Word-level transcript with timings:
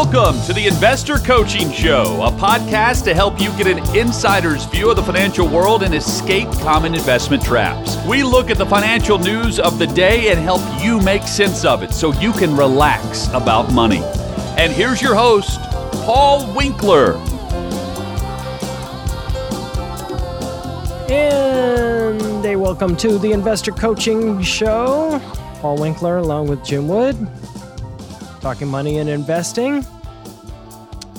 Welcome 0.00 0.40
to 0.46 0.52
the 0.52 0.68
Investor 0.68 1.16
Coaching 1.18 1.72
Show, 1.72 2.22
a 2.22 2.30
podcast 2.30 3.02
to 3.02 3.14
help 3.14 3.40
you 3.40 3.50
get 3.58 3.66
an 3.66 3.78
insider's 3.96 4.64
view 4.64 4.90
of 4.90 4.96
the 4.96 5.02
financial 5.02 5.48
world 5.48 5.82
and 5.82 5.92
escape 5.92 6.48
common 6.60 6.94
investment 6.94 7.42
traps. 7.42 7.96
We 8.06 8.22
look 8.22 8.48
at 8.48 8.58
the 8.58 8.64
financial 8.64 9.18
news 9.18 9.58
of 9.58 9.80
the 9.80 9.88
day 9.88 10.30
and 10.30 10.38
help 10.38 10.60
you 10.80 11.00
make 11.00 11.24
sense 11.24 11.64
of 11.64 11.82
it 11.82 11.92
so 11.92 12.12
you 12.20 12.32
can 12.32 12.56
relax 12.56 13.26
about 13.34 13.72
money. 13.72 14.00
And 14.56 14.72
here's 14.72 15.02
your 15.02 15.16
host, 15.16 15.60
Paul 16.04 16.54
Winkler. 16.54 17.14
And 21.10 22.46
a 22.46 22.54
welcome 22.54 22.94
to 22.98 23.18
the 23.18 23.32
Investor 23.32 23.72
Coaching 23.72 24.40
Show. 24.42 25.20
Paul 25.56 25.80
Winkler 25.80 26.18
along 26.18 26.46
with 26.46 26.64
Jim 26.64 26.86
Wood 26.86 27.16
talking 28.40 28.68
money 28.68 28.98
and 28.98 29.08
investing. 29.08 29.84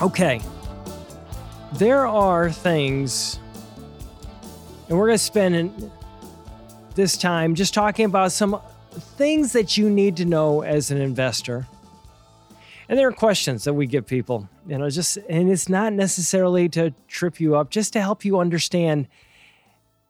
Okay, 0.02 0.42
there 1.74 2.08
are 2.08 2.52
things, 2.52 3.40
and 4.88 4.98
we're 4.98 5.08
going 5.08 5.18
to 5.18 5.24
spend 5.24 5.92
this 6.96 7.18
time 7.18 7.56
just 7.56 7.74
talking 7.74 8.06
about 8.06 8.32
some 8.32 8.62
things 8.92 9.54
that 9.54 9.78
you 9.78 9.90
need 9.90 10.18
to 10.18 10.26
know 10.26 10.62
as 10.62 10.92
an 10.92 11.00
investor. 11.00 11.68
And 12.88 12.98
there 12.98 13.08
are 13.08 13.12
questions 13.12 13.66
that 13.66 13.74
we 13.74 13.86
give 13.86 14.08
people, 14.08 14.50
you 14.68 14.78
know, 14.78 14.90
just, 14.90 15.18
and 15.30 15.50
it's 15.52 15.70
not 15.70 15.94
necessarily 15.94 16.70
to 16.70 16.92
trip 17.08 17.40
you 17.40 17.56
up, 17.56 17.70
just 17.70 17.94
to 17.94 18.02
help 18.02 18.26
you 18.26 18.40
understand 18.40 19.08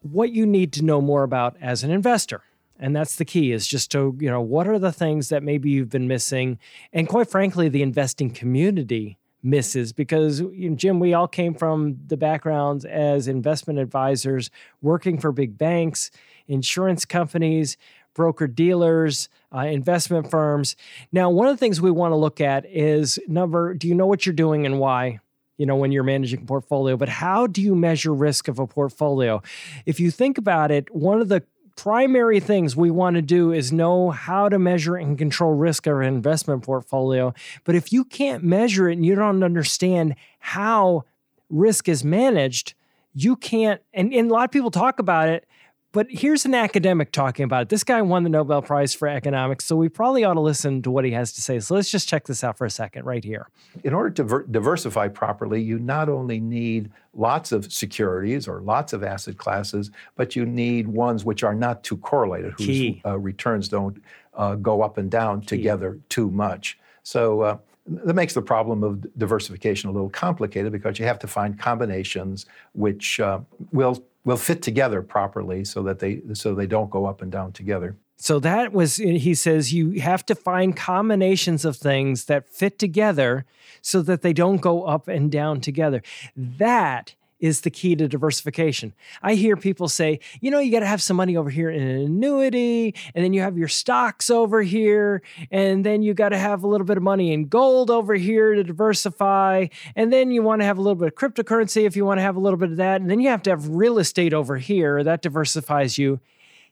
what 0.02 0.32
you 0.32 0.46
need 0.46 0.72
to 0.74 0.84
know 0.84 1.02
more 1.02 1.24
about 1.24 1.58
as 1.60 1.84
an 1.84 1.92
investor 1.92 2.42
and 2.80 2.96
that's 2.96 3.18
the 3.18 3.26
key 3.26 3.52
is 3.52 3.68
just 3.68 3.92
to 3.92 4.16
you 4.20 4.30
know 4.30 4.42
what 4.42 4.68
are 4.68 4.80
the 4.80 4.92
things 4.92 5.30
that 5.30 5.44
maybe 5.44 5.70
you've 5.70 5.90
been 5.90 6.08
missing? 6.08 6.60
And 6.94 7.08
quite 7.08 7.30
frankly 7.30 7.70
the 7.70 7.82
investing 7.82 8.32
community 8.32 9.18
misses 9.42 9.94
because 9.94 10.42
you 10.42 10.70
know, 10.70 10.76
jim 10.76 11.00
we 11.00 11.14
all 11.14 11.28
came 11.28 11.54
from 11.54 11.98
the 12.08 12.18
backgrounds 12.18 12.84
as 12.84 13.26
investment 13.26 13.80
advisors 13.80 14.52
working 14.82 15.18
for 15.18 15.32
big 15.32 15.58
banks 15.58 16.12
insurance 16.50 17.06
companies 17.06 17.78
broker 18.14 18.48
dealers 18.48 19.30
uh, 19.56 19.60
investment 19.60 20.30
firms. 20.30 20.76
Now 21.12 21.30
one 21.30 21.48
of 21.48 21.54
the 21.54 21.58
things 21.58 21.82
we 21.82 21.90
want 21.90 22.12
to 22.12 22.18
look 22.18 22.42
at 22.42 22.66
is 22.70 23.20
number 23.28 23.74
do 23.74 23.88
you 23.88 23.96
know 23.96 24.08
what 24.08 24.26
you're 24.26 24.34
doing 24.34 24.66
and 24.66 24.80
why 24.80 25.20
you 25.58 25.66
know 25.66 25.76
when 25.76 25.92
you're 25.92 26.04
managing 26.04 26.42
a 26.42 26.46
portfolio? 26.46 26.98
But 26.98 27.10
how 27.10 27.48
do 27.48 27.62
you 27.62 27.76
measure 27.76 28.14
risk 28.14 28.48
of 28.48 28.60
a 28.60 28.68
portfolio? 28.68 29.42
If 29.86 30.00
you 30.00 30.12
think 30.12 30.38
about 30.38 30.72
it 30.72 30.94
one 30.94 31.22
of 31.22 31.30
the 31.30 31.44
primary 31.82 32.42
things 32.42 32.76
we 32.76 32.92
want 32.92 33.16
to 33.16 33.22
do 33.22 33.54
is 33.54 33.72
know 33.72 34.10
how 34.10 34.50
to 34.50 34.60
measure 34.60 34.98
and 34.98 35.18
control 35.18 35.54
risk 35.54 35.88
of 35.88 35.94
our 35.94 36.04
investment 36.04 36.62
portfolio. 36.62 37.34
But 37.64 37.76
if 37.76 37.94
you 37.94 38.04
can't 38.04 38.44
measure 38.44 38.90
it 38.90 38.98
and 38.98 39.06
you 39.06 39.16
don't 39.16 39.44
understand 39.44 40.16
how 40.40 41.06
risk 41.50 41.88
is 41.88 42.04
managed, 42.04 42.74
you 43.14 43.38
can't. 43.38 43.82
And, 43.94 44.14
and 44.14 44.30
a 44.30 44.34
lot 44.34 44.44
of 44.44 44.52
people 44.52 44.72
talk 44.72 45.00
about 45.00 45.30
it, 45.30 45.48
but 45.92 46.08
here's 46.10 46.46
an 46.46 46.54
academic 46.54 47.12
talking 47.12 47.44
about 47.44 47.64
it. 47.64 47.70
This 47.70 47.84
guy 47.84 48.02
won 48.02 48.24
the 48.24 48.30
Nobel 48.30 48.62
Prize 48.62 48.94
for 48.94 49.08
economics, 49.08 49.66
so 49.66 49.76
we 49.76 49.90
probably 49.90 50.24
ought 50.24 50.36
to 50.36 50.40
listen 50.40 50.82
to 50.84 50.92
what 50.92 51.04
he 51.04 51.12
has 51.12 51.34
to 51.34 51.42
say. 51.42 51.60
So 51.60 51.74
let's 51.74 51.90
just 51.90 52.08
check 52.08 52.26
this 52.28 52.44
out 52.44 52.58
for 52.58 52.66
a 52.66 52.70
second 52.70 53.06
right 53.06 53.24
here. 53.24 53.50
In 53.84 53.94
order 53.94 54.12
to 54.12 54.24
ver- 54.24 54.44
diversify 54.44 55.08
properly, 55.08 55.62
you 55.62 55.80
not 55.80 56.08
only 56.08 56.40
need 56.40 56.92
lots 57.16 57.52
of 57.52 57.72
securities 57.74 58.48
or 58.48 58.62
lots 58.62 58.94
of 58.94 59.04
asset 59.04 59.38
classes, 59.38 59.90
but 60.16 60.36
you 60.36 60.46
need 60.46 60.88
ones 60.88 61.26
which 61.26 61.44
are 61.44 61.56
not 61.56 61.84
too 61.84 61.98
correlated, 61.98 62.54
whose 62.58 62.98
uh, 63.06 63.18
returns 63.18 63.68
don't 63.68 64.02
uh, 64.36 64.56
go 64.56 64.84
up 64.84 64.98
and 65.00 65.10
down 65.10 65.42
Key. 65.42 65.48
together 65.48 65.98
too 66.10 66.30
much. 66.30 66.78
So 67.02 67.42
uh, 67.42 67.58
that 67.88 68.14
makes 68.14 68.36
the 68.36 68.42
problem 68.44 68.84
of 68.84 69.18
diversification 69.18 69.90
a 69.90 69.94
little 69.94 70.10
complicated 70.10 70.72
because 70.72 71.00
you 71.00 71.06
have 71.06 71.18
to 71.20 71.28
find 71.28 71.58
combinations 71.58 72.46
which 72.74 73.20
uh, 73.20 73.40
will 73.72 74.06
will 74.26 74.38
fit 74.38 74.62
together 74.62 75.02
properly 75.02 75.64
so 75.66 75.84
that 75.84 76.00
they 76.00 76.22
so 76.34 76.54
they 76.54 76.68
don't 76.68 76.90
go 76.90 77.06
up 77.06 77.22
and 77.22 77.32
down 77.32 77.52
together. 77.52 77.98
So 78.18 78.40
that 78.40 78.74
was 78.74 79.00
eh, 79.00 79.14
he 79.14 79.34
says 79.34 79.74
you 79.74 80.02
have 80.02 80.26
to 80.28 80.36
find 80.36 80.76
combinations 80.76 81.66
of 81.66 81.78
things 81.78 82.26
that 82.26 82.50
fit 82.50 82.78
together 82.78 83.46
so 83.82 84.02
that 84.02 84.22
they 84.22 84.34
don't 84.34 84.62
go 84.62 84.84
up 84.84 85.08
and 85.08 85.32
down 85.32 85.62
together. 85.62 86.02
That 86.36 87.16
is 87.40 87.62
the 87.62 87.70
key 87.70 87.96
to 87.96 88.08
diversification. 88.08 88.94
I 89.22 89.36
hear 89.36 89.56
people 89.56 89.88
say, 89.88 90.20
you 90.42 90.52
know, 90.52 90.60
you 90.60 90.72
got 90.72 90.82
to 90.82 90.86
have 90.86 91.02
some 91.02 91.18
money 91.18 91.38
over 91.38 91.50
here 91.50 91.70
in 91.70 91.82
an 91.82 92.02
annuity, 92.02 92.96
and 93.16 93.24
then 93.24 93.34
you 93.34 93.42
have 93.42 93.58
your 93.58 93.68
stocks 93.68 94.30
over 94.30 94.62
here, 94.62 95.22
and 95.52 95.86
then 95.86 96.02
you 96.02 96.14
got 96.14 96.30
to 96.30 96.38
have 96.38 96.64
a 96.64 96.68
little 96.68 96.86
bit 96.86 96.98
of 96.98 97.04
money 97.04 97.32
in 97.32 97.48
gold 97.48 97.90
over 97.90 98.16
here 98.16 98.56
to 98.56 98.64
diversify, 98.64 99.68
and 99.96 100.12
then 100.12 100.32
you 100.32 100.44
want 100.44 100.62
to 100.62 100.66
have 100.66 100.78
a 100.78 100.82
little 100.82 100.96
bit 100.96 101.08
of 101.08 101.16
cryptocurrency 101.16 101.86
if 101.86 101.96
you 101.96 102.06
want 102.06 102.18
to 102.18 102.24
have 102.24 102.36
a 102.36 102.40
little 102.42 102.60
bit 102.60 102.72
of 102.72 102.78
that, 102.78 103.02
and 103.02 103.10
then 103.10 103.20
you 103.20 103.30
have 103.30 103.44
to 103.44 103.50
have 103.50 103.68
real 103.70 104.00
estate 104.00 104.34
over 104.34 104.58
here 104.58 105.04
that 105.04 105.22
diversifies 105.22 105.98
you. 105.98 106.20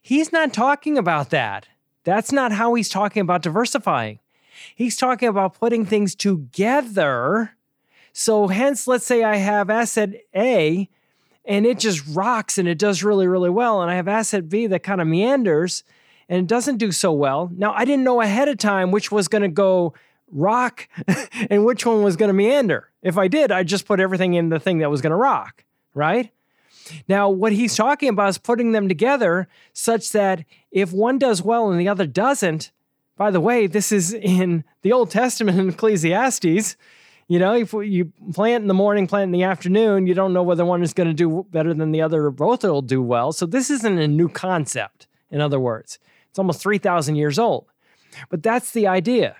He's 0.01 0.31
not 0.31 0.53
talking 0.53 0.97
about 0.97 1.31
that. 1.31 1.67
That's 2.03 2.31
not 2.31 2.51
how 2.53 2.73
he's 2.73 2.89
talking 2.89 3.21
about 3.21 3.41
diversifying. 3.41 4.19
He's 4.75 4.95
talking 4.95 5.27
about 5.27 5.59
putting 5.59 5.85
things 5.85 6.15
together 6.15 7.56
so, 8.19 8.47
hence, 8.47 8.87
let's 8.87 9.05
say 9.05 9.23
I 9.23 9.35
have 9.35 9.69
asset 9.69 10.09
A 10.35 10.89
and 11.45 11.67
it 11.67 11.77
just 11.77 12.03
rocks 12.15 12.57
and 12.57 12.67
it 12.67 12.79
does 12.79 13.03
really, 13.03 13.27
really 13.27 13.51
well. 13.51 13.79
And 13.83 13.91
I 13.91 13.93
have 13.93 14.07
asset 14.07 14.49
B 14.49 14.65
that 14.65 14.81
kind 14.81 14.99
of 14.99 15.07
meanders 15.07 15.83
and 16.27 16.39
it 16.39 16.47
doesn't 16.47 16.77
do 16.77 16.91
so 16.91 17.13
well. 17.13 17.51
Now, 17.55 17.73
I 17.73 17.85
didn't 17.85 18.03
know 18.03 18.19
ahead 18.19 18.47
of 18.47 18.57
time 18.57 18.89
which 18.89 19.11
was 19.11 19.27
going 19.27 19.43
to 19.43 19.49
go 19.49 19.93
rock 20.31 20.89
and 21.51 21.63
which 21.63 21.85
one 21.85 22.01
was 22.01 22.15
going 22.15 22.29
to 22.29 22.33
meander. 22.33 22.89
If 23.03 23.19
I 23.19 23.27
did, 23.27 23.51
I'd 23.51 23.67
just 23.67 23.85
put 23.85 23.99
everything 23.99 24.33
in 24.33 24.49
the 24.49 24.59
thing 24.59 24.79
that 24.79 24.89
was 24.89 25.01
going 25.01 25.11
to 25.11 25.15
rock, 25.15 25.63
right? 25.93 26.31
Now, 27.07 27.29
what 27.29 27.51
he's 27.51 27.75
talking 27.75 28.09
about 28.09 28.29
is 28.29 28.39
putting 28.39 28.71
them 28.71 28.87
together 28.87 29.47
such 29.73 30.11
that 30.13 30.43
if 30.71 30.91
one 30.91 31.19
does 31.19 31.43
well 31.43 31.69
and 31.69 31.79
the 31.79 31.87
other 31.87 32.07
doesn't, 32.07 32.71
by 33.15 33.29
the 33.29 33.39
way, 33.39 33.67
this 33.67 33.91
is 33.91 34.11
in 34.11 34.63
the 34.81 34.91
Old 34.91 35.11
Testament 35.11 35.59
in 35.59 35.69
Ecclesiastes. 35.69 36.77
You 37.29 37.39
know, 37.39 37.55
if 37.55 37.73
you 37.73 38.13
plant 38.33 38.61
in 38.61 38.67
the 38.67 38.73
morning, 38.73 39.05
plant 39.05 39.25
in 39.25 39.31
the 39.31 39.43
afternoon, 39.43 40.07
you 40.07 40.13
don't 40.13 40.31
know 40.31 40.43
whether 40.43 40.63
one 40.63 40.81
is 40.81 40.93
going 40.93 41.09
to 41.09 41.13
do 41.13 41.45
better 41.49 41.73
than 41.73 41.91
the 41.91 42.01
other 42.01 42.25
or 42.25 42.31
both 42.31 42.63
will 42.63 42.81
do 42.81 43.01
well. 43.01 43.33
So 43.33 43.45
this 43.45 43.69
isn't 43.69 43.99
a 43.99 44.07
new 44.07 44.29
concept, 44.29 45.07
in 45.29 45.41
other 45.41 45.59
words. 45.59 45.99
It's 46.29 46.39
almost 46.39 46.61
3,000 46.61 47.17
years 47.17 47.37
old. 47.37 47.65
But 48.29 48.43
that's 48.43 48.71
the 48.71 48.87
idea, 48.87 49.35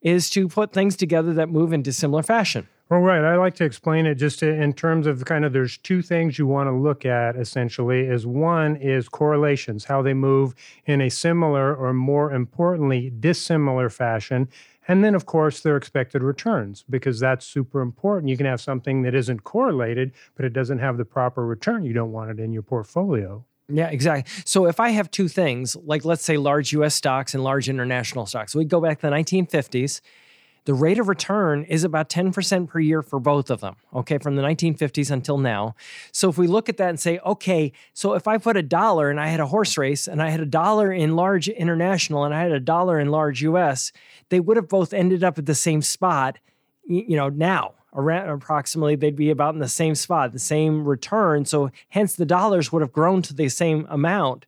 is 0.00 0.30
to 0.30 0.48
put 0.48 0.72
things 0.72 0.96
together 0.96 1.34
that 1.34 1.50
move 1.50 1.74
in 1.74 1.82
dissimilar 1.82 2.22
fashion. 2.22 2.68
Well, 2.88 3.00
right. 3.00 3.24
I 3.24 3.34
like 3.34 3.56
to 3.56 3.64
explain 3.64 4.06
it 4.06 4.14
just 4.14 4.44
in 4.44 4.72
terms 4.72 5.08
of 5.08 5.24
kind 5.24 5.44
of 5.44 5.52
there's 5.52 5.76
two 5.76 6.02
things 6.02 6.38
you 6.38 6.46
want 6.46 6.68
to 6.68 6.72
look 6.72 7.04
at 7.04 7.34
essentially. 7.34 8.02
Is 8.06 8.28
one 8.28 8.76
is 8.76 9.08
correlations, 9.08 9.84
how 9.84 10.02
they 10.02 10.14
move 10.14 10.54
in 10.84 11.00
a 11.00 11.10
similar 11.10 11.74
or 11.74 11.92
more 11.92 12.32
importantly 12.32 13.10
dissimilar 13.10 13.90
fassion, 13.90 14.48
and 14.88 15.02
then, 15.02 15.14
of 15.14 15.26
course, 15.26 15.60
their 15.60 15.76
expected 15.76 16.22
returns, 16.22 16.84
because 16.88 17.18
that's 17.20 17.46
super 17.46 17.80
important. 17.80 18.28
You 18.30 18.36
can 18.36 18.46
have 18.46 18.60
something 18.60 19.02
that 19.02 19.14
isn't 19.14 19.44
correlated, 19.44 20.12
but 20.36 20.44
it 20.44 20.52
doesn't 20.52 20.78
have 20.78 20.96
the 20.96 21.04
proper 21.04 21.44
return. 21.44 21.84
You 21.84 21.92
don't 21.92 22.12
want 22.12 22.30
it 22.30 22.38
in 22.38 22.52
your 22.52 22.62
portfolio. 22.62 23.44
Yeah, 23.68 23.88
exactly. 23.88 24.32
So 24.44 24.66
if 24.66 24.78
I 24.78 24.90
have 24.90 25.10
two 25.10 25.28
things, 25.28 25.74
like 25.74 26.04
let's 26.04 26.24
say 26.24 26.36
large 26.36 26.72
US 26.72 26.94
stocks 26.94 27.34
and 27.34 27.42
large 27.42 27.68
international 27.68 28.26
stocks, 28.26 28.54
we 28.54 28.64
go 28.64 28.80
back 28.80 29.00
to 29.00 29.08
the 29.08 29.12
1950s 29.12 30.00
the 30.66 30.74
rate 30.74 30.98
of 30.98 31.08
return 31.08 31.62
is 31.64 31.84
about 31.84 32.10
10% 32.10 32.68
per 32.68 32.80
year 32.80 33.00
for 33.00 33.20
both 33.20 33.50
of 33.50 33.60
them, 33.60 33.76
okay, 33.94 34.18
from 34.18 34.34
the 34.34 34.42
1950s 34.42 35.12
until 35.12 35.38
now. 35.38 35.76
So 36.10 36.28
if 36.28 36.36
we 36.36 36.48
look 36.48 36.68
at 36.68 36.76
that 36.76 36.88
and 36.88 37.00
say, 37.00 37.20
okay, 37.24 37.72
so 37.94 38.14
if 38.14 38.26
I 38.26 38.36
put 38.36 38.56
a 38.56 38.62
dollar 38.62 39.08
and 39.08 39.20
I 39.20 39.28
had 39.28 39.38
a 39.38 39.46
horse 39.46 39.78
race 39.78 40.08
and 40.08 40.20
I 40.20 40.30
had 40.30 40.40
a 40.40 40.46
dollar 40.46 40.92
in 40.92 41.14
large 41.14 41.48
international 41.48 42.24
and 42.24 42.34
I 42.34 42.42
had 42.42 42.50
a 42.50 42.60
dollar 42.60 42.98
in 42.98 43.10
large 43.10 43.42
US, 43.42 43.92
they 44.28 44.40
would 44.40 44.56
have 44.56 44.68
both 44.68 44.92
ended 44.92 45.22
up 45.22 45.38
at 45.38 45.46
the 45.46 45.54
same 45.54 45.82
spot, 45.82 46.38
you 46.84 47.16
know, 47.16 47.28
now. 47.28 47.72
Around 47.94 48.28
approximately, 48.28 48.94
they'd 48.94 49.16
be 49.16 49.30
about 49.30 49.54
in 49.54 49.60
the 49.60 49.68
same 49.68 49.94
spot, 49.94 50.34
the 50.34 50.38
same 50.38 50.84
return. 50.84 51.46
So, 51.46 51.70
hence, 51.88 52.14
the 52.14 52.26
dollars 52.26 52.70
would 52.70 52.82
have 52.82 52.92
grown 52.92 53.22
to 53.22 53.32
the 53.32 53.48
same 53.48 53.86
amount. 53.88 54.44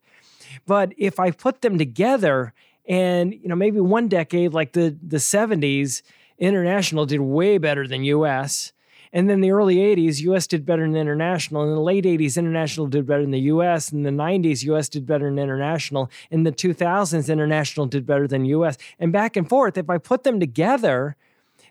But 0.67 0.93
if 0.99 1.19
I 1.19 1.31
put 1.31 1.63
them 1.63 1.79
together 1.79 2.53
and 2.89 3.35
you 3.35 3.49
know, 3.49 3.55
maybe 3.55 3.81
one 3.81 4.09
decade, 4.09 4.55
like 4.55 4.73
the 4.73 4.97
the 5.03 5.19
70s, 5.19 6.03
international 6.39 7.07
did 7.07 7.21
way 7.21 7.59
better 7.59 7.87
than 7.87 8.05
US. 8.05 8.73
And 9.13 9.29
then 9.29 9.41
the 9.41 9.51
early 9.51 9.77
80s, 9.77 10.21
US 10.21 10.47
did 10.47 10.67
better 10.67 10.83
than 10.83 10.97
international. 10.97 11.63
In 11.65 11.71
the 11.71 11.81
late 11.81 12.05
80s, 12.05 12.37
international 12.37 12.87
did 12.87 13.07
better 13.07 13.23
than 13.23 13.31
the 13.31 13.41
US. 13.41 13.91
In 13.93 14.03
the 14.03 14.11
90s, 14.11 14.65
US 14.65 14.89
did 14.89 15.07
better 15.07 15.27
than 15.27 15.39
international. 15.39 16.11
In 16.31 16.43
the 16.43 16.53
2000s, 16.53 17.31
international 17.31 17.87
did 17.87 18.07
better 18.07 18.27
than 18.27 18.45
US. 18.47 18.77
And 18.99 19.13
back 19.13 19.37
and 19.37 19.49
forth, 19.49 19.79
if 19.79 19.89
I 19.89 19.99
put 19.99 20.25
them 20.25 20.41
together, 20.41 21.17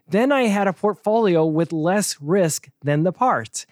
then 0.08 0.32
I 0.32 0.44
had 0.44 0.68
a 0.68 0.74
portfolio 0.74 1.46
with 1.46 1.72
less 1.72 2.20
risk 2.22 2.70
than 2.82 3.04
the 3.04 3.12
parts. 3.12 3.66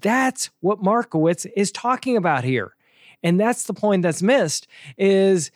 That's 0.00 0.50
what 0.60 0.82
Markowitz 0.82 1.44
is 1.56 1.70
talking 1.70 2.16
about 2.16 2.44
here. 2.44 2.74
And 3.22 3.40
that's 3.40 3.64
the 3.64 3.74
point 3.74 4.02
that's 4.02 4.22
missed 4.22 4.66
is 4.98 5.50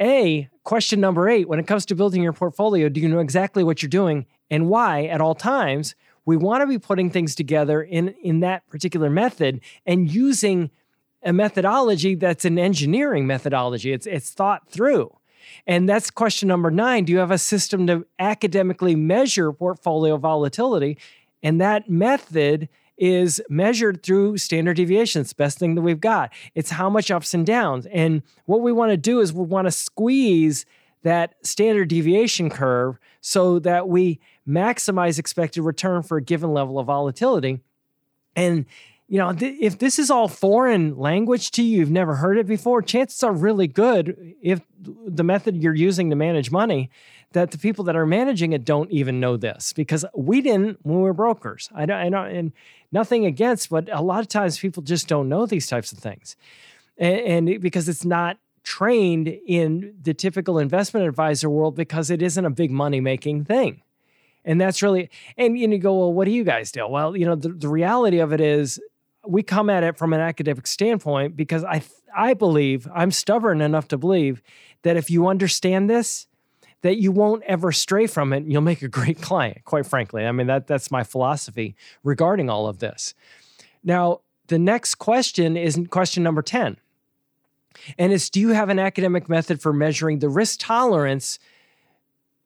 a 0.00 0.48
question 0.64 1.00
number 1.00 1.28
eight 1.28 1.48
when 1.48 1.58
it 1.58 1.66
comes 1.66 1.86
to 1.86 1.94
building 1.94 2.22
your 2.22 2.32
portfolio, 2.32 2.88
do 2.88 3.00
you 3.00 3.08
know 3.08 3.18
exactly 3.18 3.64
what 3.64 3.82
you're 3.82 3.88
doing? 3.88 4.26
And 4.50 4.68
why 4.68 5.04
at 5.06 5.20
all 5.20 5.34
times 5.34 5.94
we 6.24 6.36
want 6.36 6.62
to 6.62 6.66
be 6.66 6.78
putting 6.78 7.10
things 7.10 7.34
together 7.34 7.82
in, 7.82 8.14
in 8.22 8.40
that 8.40 8.66
particular 8.68 9.10
method 9.10 9.60
and 9.86 10.10
using 10.10 10.70
a 11.22 11.32
methodology 11.32 12.14
that's 12.14 12.44
an 12.44 12.58
engineering 12.58 13.26
methodology. 13.26 13.92
It's, 13.92 14.06
it's 14.06 14.30
thought 14.30 14.68
through. 14.68 15.16
And 15.66 15.88
that's 15.88 16.10
question 16.10 16.48
number 16.48 16.70
nine. 16.70 17.04
Do 17.04 17.12
you 17.12 17.18
have 17.18 17.30
a 17.30 17.38
system 17.38 17.86
to 17.88 18.06
academically 18.18 18.94
measure 18.94 19.52
portfolio 19.52 20.16
volatility? 20.16 20.98
And 21.42 21.60
that 21.60 21.90
method 21.90 22.68
is 23.02 23.42
measured 23.48 24.00
through 24.04 24.38
standard 24.38 24.76
deviations, 24.76 25.32
best 25.32 25.58
thing 25.58 25.74
that 25.74 25.82
we've 25.82 26.00
got. 26.00 26.32
It's 26.54 26.70
how 26.70 26.88
much 26.88 27.10
ups 27.10 27.34
and 27.34 27.44
downs. 27.44 27.84
And 27.86 28.22
what 28.44 28.60
we 28.60 28.70
want 28.70 28.92
to 28.92 28.96
do 28.96 29.18
is 29.18 29.32
we 29.32 29.44
want 29.44 29.66
to 29.66 29.72
squeeze 29.72 30.64
that 31.02 31.34
standard 31.42 31.88
deviation 31.88 32.48
curve 32.48 33.00
so 33.20 33.58
that 33.58 33.88
we 33.88 34.20
maximize 34.48 35.18
expected 35.18 35.62
return 35.62 36.04
for 36.04 36.16
a 36.16 36.22
given 36.22 36.54
level 36.54 36.78
of 36.78 36.86
volatility. 36.86 37.58
And 38.36 38.66
you 39.08 39.18
know, 39.18 39.32
th- 39.32 39.58
if 39.60 39.78
this 39.78 39.98
is 39.98 40.10
all 40.10 40.28
foreign 40.28 40.96
language 40.96 41.50
to 41.52 41.62
you, 41.62 41.78
you've 41.78 41.90
never 41.90 42.16
heard 42.16 42.38
it 42.38 42.46
before, 42.46 42.82
chances 42.82 43.22
are 43.22 43.32
really 43.32 43.66
good 43.66 44.34
if 44.40 44.60
the 44.80 45.24
method 45.24 45.62
you're 45.62 45.74
using 45.74 46.10
to 46.10 46.16
manage 46.16 46.50
money 46.50 46.90
that 47.32 47.50
the 47.50 47.58
people 47.58 47.84
that 47.84 47.96
are 47.96 48.06
managing 48.06 48.52
it 48.52 48.64
don't 48.64 48.90
even 48.90 49.20
know 49.20 49.36
this 49.36 49.72
because 49.72 50.04
we 50.14 50.40
didn't 50.40 50.78
when 50.82 50.98
we 50.98 51.02
were 51.02 51.14
brokers. 51.14 51.68
I 51.74 51.86
don't, 51.86 51.96
I 51.98 52.08
don't 52.08 52.36
and 52.36 52.52
nothing 52.90 53.26
against, 53.26 53.70
but 53.70 53.88
a 53.92 54.02
lot 54.02 54.20
of 54.20 54.28
times 54.28 54.58
people 54.58 54.82
just 54.82 55.08
don't 55.08 55.28
know 55.28 55.46
these 55.46 55.66
types 55.66 55.92
of 55.92 55.98
things, 55.98 56.36
and, 56.98 57.48
and 57.48 57.60
because 57.60 57.88
it's 57.88 58.04
not 58.04 58.38
trained 58.62 59.28
in 59.28 59.94
the 60.00 60.14
typical 60.14 60.58
investment 60.58 61.06
advisor 61.06 61.50
world 61.50 61.74
because 61.74 62.10
it 62.10 62.22
isn't 62.22 62.44
a 62.44 62.50
big 62.50 62.70
money 62.70 63.00
making 63.00 63.44
thing. 63.44 63.82
And 64.44 64.60
that's 64.60 64.82
really, 64.82 65.08
and 65.36 65.58
you 65.58 65.78
go, 65.78 65.96
well, 65.98 66.12
what 66.12 66.24
do 66.24 66.32
you 66.32 66.44
guys 66.44 66.72
do? 66.72 66.86
Well, 66.86 67.16
you 67.16 67.24
know, 67.24 67.36
the, 67.36 67.50
the 67.50 67.68
reality 67.68 68.18
of 68.18 68.32
it 68.32 68.40
is 68.40 68.80
we 69.26 69.42
come 69.42 69.70
at 69.70 69.84
it 69.84 69.96
from 69.96 70.12
an 70.12 70.20
academic 70.20 70.66
standpoint 70.66 71.36
because 71.36 71.64
I, 71.64 71.82
I 72.16 72.34
believe, 72.34 72.88
I'm 72.94 73.10
stubborn 73.10 73.60
enough 73.60 73.88
to 73.88 73.98
believe 73.98 74.42
that 74.82 74.96
if 74.96 75.10
you 75.10 75.28
understand 75.28 75.88
this, 75.88 76.26
that 76.82 76.96
you 76.96 77.12
won't 77.12 77.42
ever 77.44 77.72
stray 77.72 78.06
from 78.06 78.32
it. 78.32 78.44
You'll 78.44 78.60
make 78.60 78.82
a 78.82 78.88
great 78.88 79.20
client, 79.22 79.64
quite 79.64 79.86
frankly. 79.86 80.26
I 80.26 80.32
mean, 80.32 80.48
that, 80.48 80.66
that's 80.66 80.90
my 80.90 81.04
philosophy 81.04 81.76
regarding 82.02 82.50
all 82.50 82.66
of 82.66 82.78
this. 82.78 83.14
Now, 83.82 84.20
the 84.48 84.58
next 84.58 84.96
question 84.96 85.56
is 85.56 85.80
question 85.90 86.22
number 86.22 86.42
10. 86.42 86.76
And 87.98 88.12
it's 88.12 88.28
do 88.28 88.40
you 88.40 88.50
have 88.50 88.68
an 88.68 88.78
academic 88.78 89.28
method 89.28 89.62
for 89.62 89.72
measuring 89.72 90.18
the 90.18 90.28
risk 90.28 90.58
tolerance? 90.60 91.38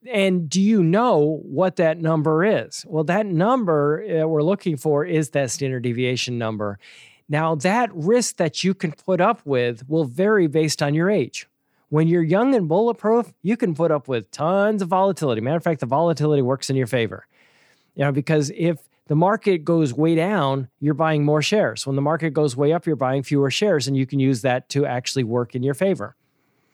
And 0.08 0.48
do 0.48 0.60
you 0.60 0.82
know 0.82 1.40
what 1.42 1.76
that 1.76 2.00
number 2.00 2.44
is? 2.44 2.84
Well, 2.86 3.04
that 3.04 3.26
number 3.26 4.04
uh, 4.04 4.26
we're 4.26 4.42
looking 4.42 4.76
for 4.76 5.04
is 5.04 5.30
that 5.30 5.50
standard 5.50 5.82
deviation 5.82 6.38
number. 6.38 6.78
Now, 7.28 7.54
that 7.56 7.90
risk 7.92 8.36
that 8.36 8.62
you 8.62 8.72
can 8.74 8.92
put 8.92 9.20
up 9.20 9.40
with 9.44 9.88
will 9.88 10.04
vary 10.04 10.46
based 10.46 10.82
on 10.82 10.94
your 10.94 11.10
age. 11.10 11.48
When 11.88 12.08
you're 12.08 12.22
young 12.22 12.54
and 12.54 12.68
bulletproof, 12.68 13.32
you 13.42 13.56
can 13.56 13.74
put 13.74 13.90
up 13.90 14.08
with 14.08 14.30
tons 14.30 14.82
of 14.82 14.88
volatility. 14.88 15.40
Matter 15.40 15.56
of 15.56 15.64
fact, 15.64 15.80
the 15.80 15.86
volatility 15.86 16.42
works 16.42 16.70
in 16.70 16.76
your 16.76 16.86
favor. 16.86 17.26
You 17.94 18.04
know, 18.04 18.12
because 18.12 18.50
if 18.56 18.78
the 19.06 19.16
market 19.16 19.64
goes 19.64 19.94
way 19.94 20.14
down, 20.14 20.68
you're 20.80 20.94
buying 20.94 21.24
more 21.24 21.42
shares. 21.42 21.86
When 21.86 21.96
the 21.96 22.02
market 22.02 22.30
goes 22.30 22.56
way 22.56 22.72
up, 22.72 22.86
you're 22.86 22.96
buying 22.96 23.22
fewer 23.22 23.50
shares, 23.50 23.86
and 23.86 23.96
you 23.96 24.06
can 24.06 24.18
use 24.18 24.42
that 24.42 24.68
to 24.70 24.84
actually 24.84 25.24
work 25.24 25.54
in 25.54 25.62
your 25.62 25.74
favor. 25.74 26.16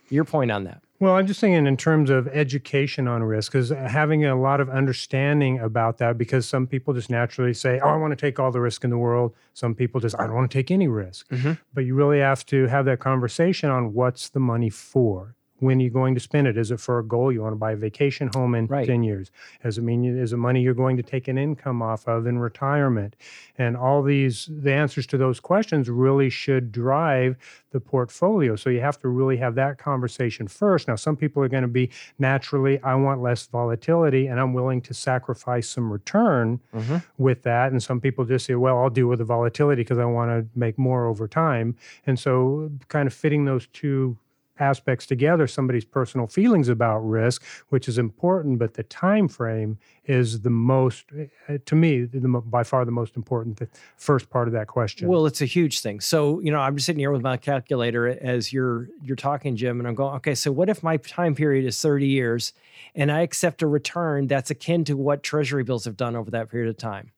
Your 0.09 0.25
point 0.25 0.51
on 0.51 0.65
that. 0.65 0.83
Well, 1.03 1.17
I'm 1.17 1.27
just 1.27 1.41
thinking 1.41 1.67
in 1.67 1.77
terms 1.77 2.11
of 2.11 2.29
education 2.29 3.09
on 3.09 3.25
risk, 3.25 3.51
because 3.51 3.71
having 3.71 4.25
a 4.25 4.41
lot 4.41 4.61
of 4.61 4.71
understanding 4.71 5.59
about 5.59 5.99
that, 5.99 6.17
because 6.17 6.49
some 6.49 6.69
people 6.69 6.95
just 6.95 7.11
naturally 7.11 7.55
say, 7.55 7.81
Oh, 7.81 7.89
I 7.89 7.97
want 7.97 8.13
to 8.13 8.17
take 8.17 8.39
all 8.39 8.53
the 8.53 8.61
risk 8.61 8.85
in 8.85 8.91
the 8.91 8.97
world. 8.97 9.35
Some 9.53 9.75
people 9.75 10.01
just, 10.01 10.15
I 10.21 10.29
don't 10.29 10.37
want 10.37 10.49
to 10.49 10.57
take 10.57 10.71
any 10.71 10.87
risk. 10.87 11.29
Mm-hmm. 11.31 11.55
But 11.75 11.87
you 11.87 11.97
really 11.97 12.21
have 12.21 12.47
to 12.47 12.69
have 12.69 12.85
that 12.85 13.01
conversation 13.01 13.69
on 13.69 13.95
what's 13.95 14.29
the 14.29 14.39
money 14.39 14.71
for 14.71 15.35
when 15.63 15.79
you're 15.79 15.91
going 15.91 16.13
to 16.15 16.21
spend 16.21 16.49
it? 16.49 16.59
Is 16.59 16.73
it 16.73 16.81
for 16.81 16.99
a 16.99 17.05
goal? 17.05 17.31
You 17.31 17.41
want 17.41 17.53
to 17.53 17.59
buy 17.59 17.73
a 17.73 17.77
vacation 17.77 18.29
home 18.35 18.57
in 18.57 18.67
right. 18.67 18.85
10 18.85 19.05
years? 19.05 19.31
Does 19.63 19.79
it 19.79 19.83
mean 19.83 20.05
is 20.05 20.33
it 20.33 20.37
money 20.37 20.61
you're 20.61 20.75
going 20.75 20.97
to 20.97 21.05
take 21.05 21.29
an 21.29 21.39
income 21.39 21.81
off 21.81 22.09
of 22.09 22.27
in 22.27 22.39
retirement? 22.39 23.15
And 23.57 23.77
all 23.77 24.03
these, 24.03 24.49
the 24.51 24.73
answers 24.73 25.07
to 25.07 25.17
those 25.17 25.39
questions 25.39 25.89
really 25.89 26.31
should 26.31 26.73
drive 26.73 27.37
the 27.71 27.79
portfolio. 27.79 28.57
So 28.57 28.71
you 28.71 28.81
have 28.81 28.99
to 29.01 29.09
really 29.09 29.37
have 29.37 29.55
that 29.55 29.79
conversation 29.79 30.49
first. 30.49 30.89
Now, 30.89 30.97
some 30.97 31.17
people 31.17 31.43
are 31.45 31.49
going 31.49 31.63
to 31.63 31.69
be 31.69 31.91
naturally, 32.19 32.83
I 32.83 32.97
want 32.97 33.23
less 33.23 33.47
volatility 33.47 34.27
and 34.27 34.41
I'm 34.41 34.55
willing 34.55 34.81
to 34.83 34.95
sacrifice 34.95 35.69
some 35.69 35.93
return 35.93 36.59
mm-hmm. 36.75 36.97
with 37.19 37.43
that. 37.45 37.71
And 37.71 37.81
some 37.81 38.01
people 38.01 38.25
just 38.25 38.47
say, 38.47 38.57
well, 38.57 38.79
I'll 38.79 38.91
deal 38.91 39.07
with 39.07 39.21
the 39.21 39.25
volatility 39.25 39.83
because 39.83 39.99
I 39.99 40.07
want 40.07 40.31
to 40.31 40.59
make 40.59 40.77
more 40.77 41.07
over 41.07 41.29
time. 41.29 41.77
And 42.05 42.19
so, 42.19 42.73
kind 42.89 43.07
of 43.07 43.15
fitting 43.15 43.45
those 43.45 43.69
two 43.69 44.19
aspects 44.63 45.07
together 45.07 45.47
somebody's 45.47 45.85
personal 45.85 46.27
feelings 46.27 46.69
about 46.69 47.01
risk 47.01 47.43
which 47.71 47.89
is 47.89 47.99
important 47.99 48.59
but 48.59 48.75
the 48.75 48.85
time 48.85 49.27
frame 49.29 49.77
is 50.05 50.41
the 50.41 50.51
most 50.51 51.07
uh, 51.49 51.59
to 51.65 51.75
me 51.75 52.03
the, 52.03 52.29
by 52.29 52.63
far 52.63 52.85
the 52.85 52.91
most 52.91 53.17
important 53.17 53.57
the 53.57 53.69
first 53.97 54.31
part 54.31 54.49
of 54.49 54.55
that 54.55 54.67
question. 54.67 55.09
Well 55.09 55.27
it's 55.27 55.43
a 55.43 55.47
huge 55.47 55.81
thing. 55.81 56.01
So 56.01 56.41
you 56.41 56.51
know 56.51 56.61
i'm 56.61 56.77
just 56.77 56.87
sitting 56.87 57.01
here 57.01 57.11
with 57.11 57.23
my 57.23 57.37
calculator 57.37 58.09
as 58.09 58.53
you're 58.53 58.89
you're 59.03 59.17
talking 59.17 59.57
jim 59.57 59.79
and 59.79 59.89
i'm 59.89 59.95
going 59.95 60.15
okay 60.17 60.35
so 60.35 60.51
what 60.51 60.69
if 60.69 60.83
my 60.83 60.97
time 60.97 61.35
period 61.35 61.65
is 61.65 61.81
30 61.81 62.07
years 62.07 62.53
and 62.95 63.11
i 63.13 63.21
accept 63.21 63.63
a 63.63 63.67
return 63.67 64.27
that's 64.27 64.51
akin 64.51 64.85
to 64.85 64.97
what 64.97 65.23
treasury 65.23 65.65
bills 65.65 65.85
have 65.85 65.97
done 65.97 66.17
over 66.17 66.31
that 66.31 66.51
period 66.51 66.69
of 66.69 66.77
time? 66.77 67.13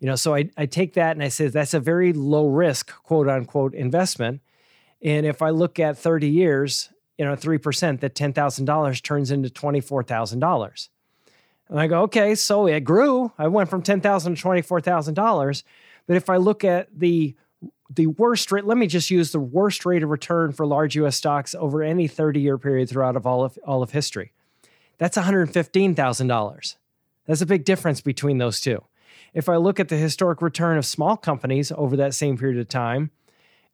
You 0.00 0.06
know 0.08 0.16
so 0.16 0.34
i, 0.34 0.50
I 0.56 0.66
take 0.66 0.94
that 0.94 1.16
and 1.16 1.22
i 1.22 1.28
say 1.28 1.48
that's 1.48 1.74
a 1.74 1.80
very 1.80 2.12
low 2.12 2.46
risk 2.48 2.92
quote 3.04 3.28
unquote 3.28 3.74
investment 3.74 4.40
and 5.02 5.26
if 5.26 5.42
I 5.42 5.50
look 5.50 5.78
at 5.78 5.98
30 5.98 6.28
years, 6.28 6.90
you 7.18 7.24
know, 7.24 7.34
3%, 7.34 8.00
that 8.00 8.14
$10,000 8.14 9.02
turns 9.02 9.30
into 9.30 9.48
$24,000. 9.48 10.88
And 11.68 11.80
I 11.80 11.86
go, 11.86 12.02
okay, 12.02 12.34
so 12.34 12.66
it 12.66 12.80
grew. 12.80 13.32
I 13.38 13.48
went 13.48 13.68
from 13.68 13.82
10,000 13.82 14.34
to 14.36 14.42
$24,000. 14.42 15.62
But 16.06 16.16
if 16.16 16.30
I 16.30 16.36
look 16.36 16.64
at 16.64 16.88
the 16.96 17.34
the 17.94 18.08
worst 18.08 18.50
rate, 18.50 18.64
let 18.64 18.76
me 18.76 18.88
just 18.88 19.10
use 19.10 19.30
the 19.30 19.38
worst 19.40 19.86
rate 19.86 20.02
of 20.02 20.10
return 20.10 20.52
for 20.52 20.66
large 20.66 20.96
US 20.96 21.16
stocks 21.16 21.54
over 21.54 21.82
any 21.82 22.08
30 22.08 22.40
year 22.40 22.58
period 22.58 22.88
throughout 22.88 23.16
of 23.16 23.26
all 23.26 23.44
of 23.44 23.58
all 23.64 23.82
of 23.82 23.92
history. 23.92 24.32
That's 24.98 25.16
$115,000. 25.16 26.76
That's 27.26 27.40
a 27.40 27.46
big 27.46 27.64
difference 27.64 28.00
between 28.00 28.38
those 28.38 28.60
two. 28.60 28.82
If 29.34 29.48
I 29.48 29.56
look 29.56 29.78
at 29.78 29.88
the 29.88 29.96
historic 29.96 30.40
return 30.40 30.78
of 30.78 30.86
small 30.86 31.16
companies 31.16 31.70
over 31.70 31.96
that 31.96 32.14
same 32.14 32.38
period 32.38 32.58
of 32.58 32.68
time, 32.68 33.10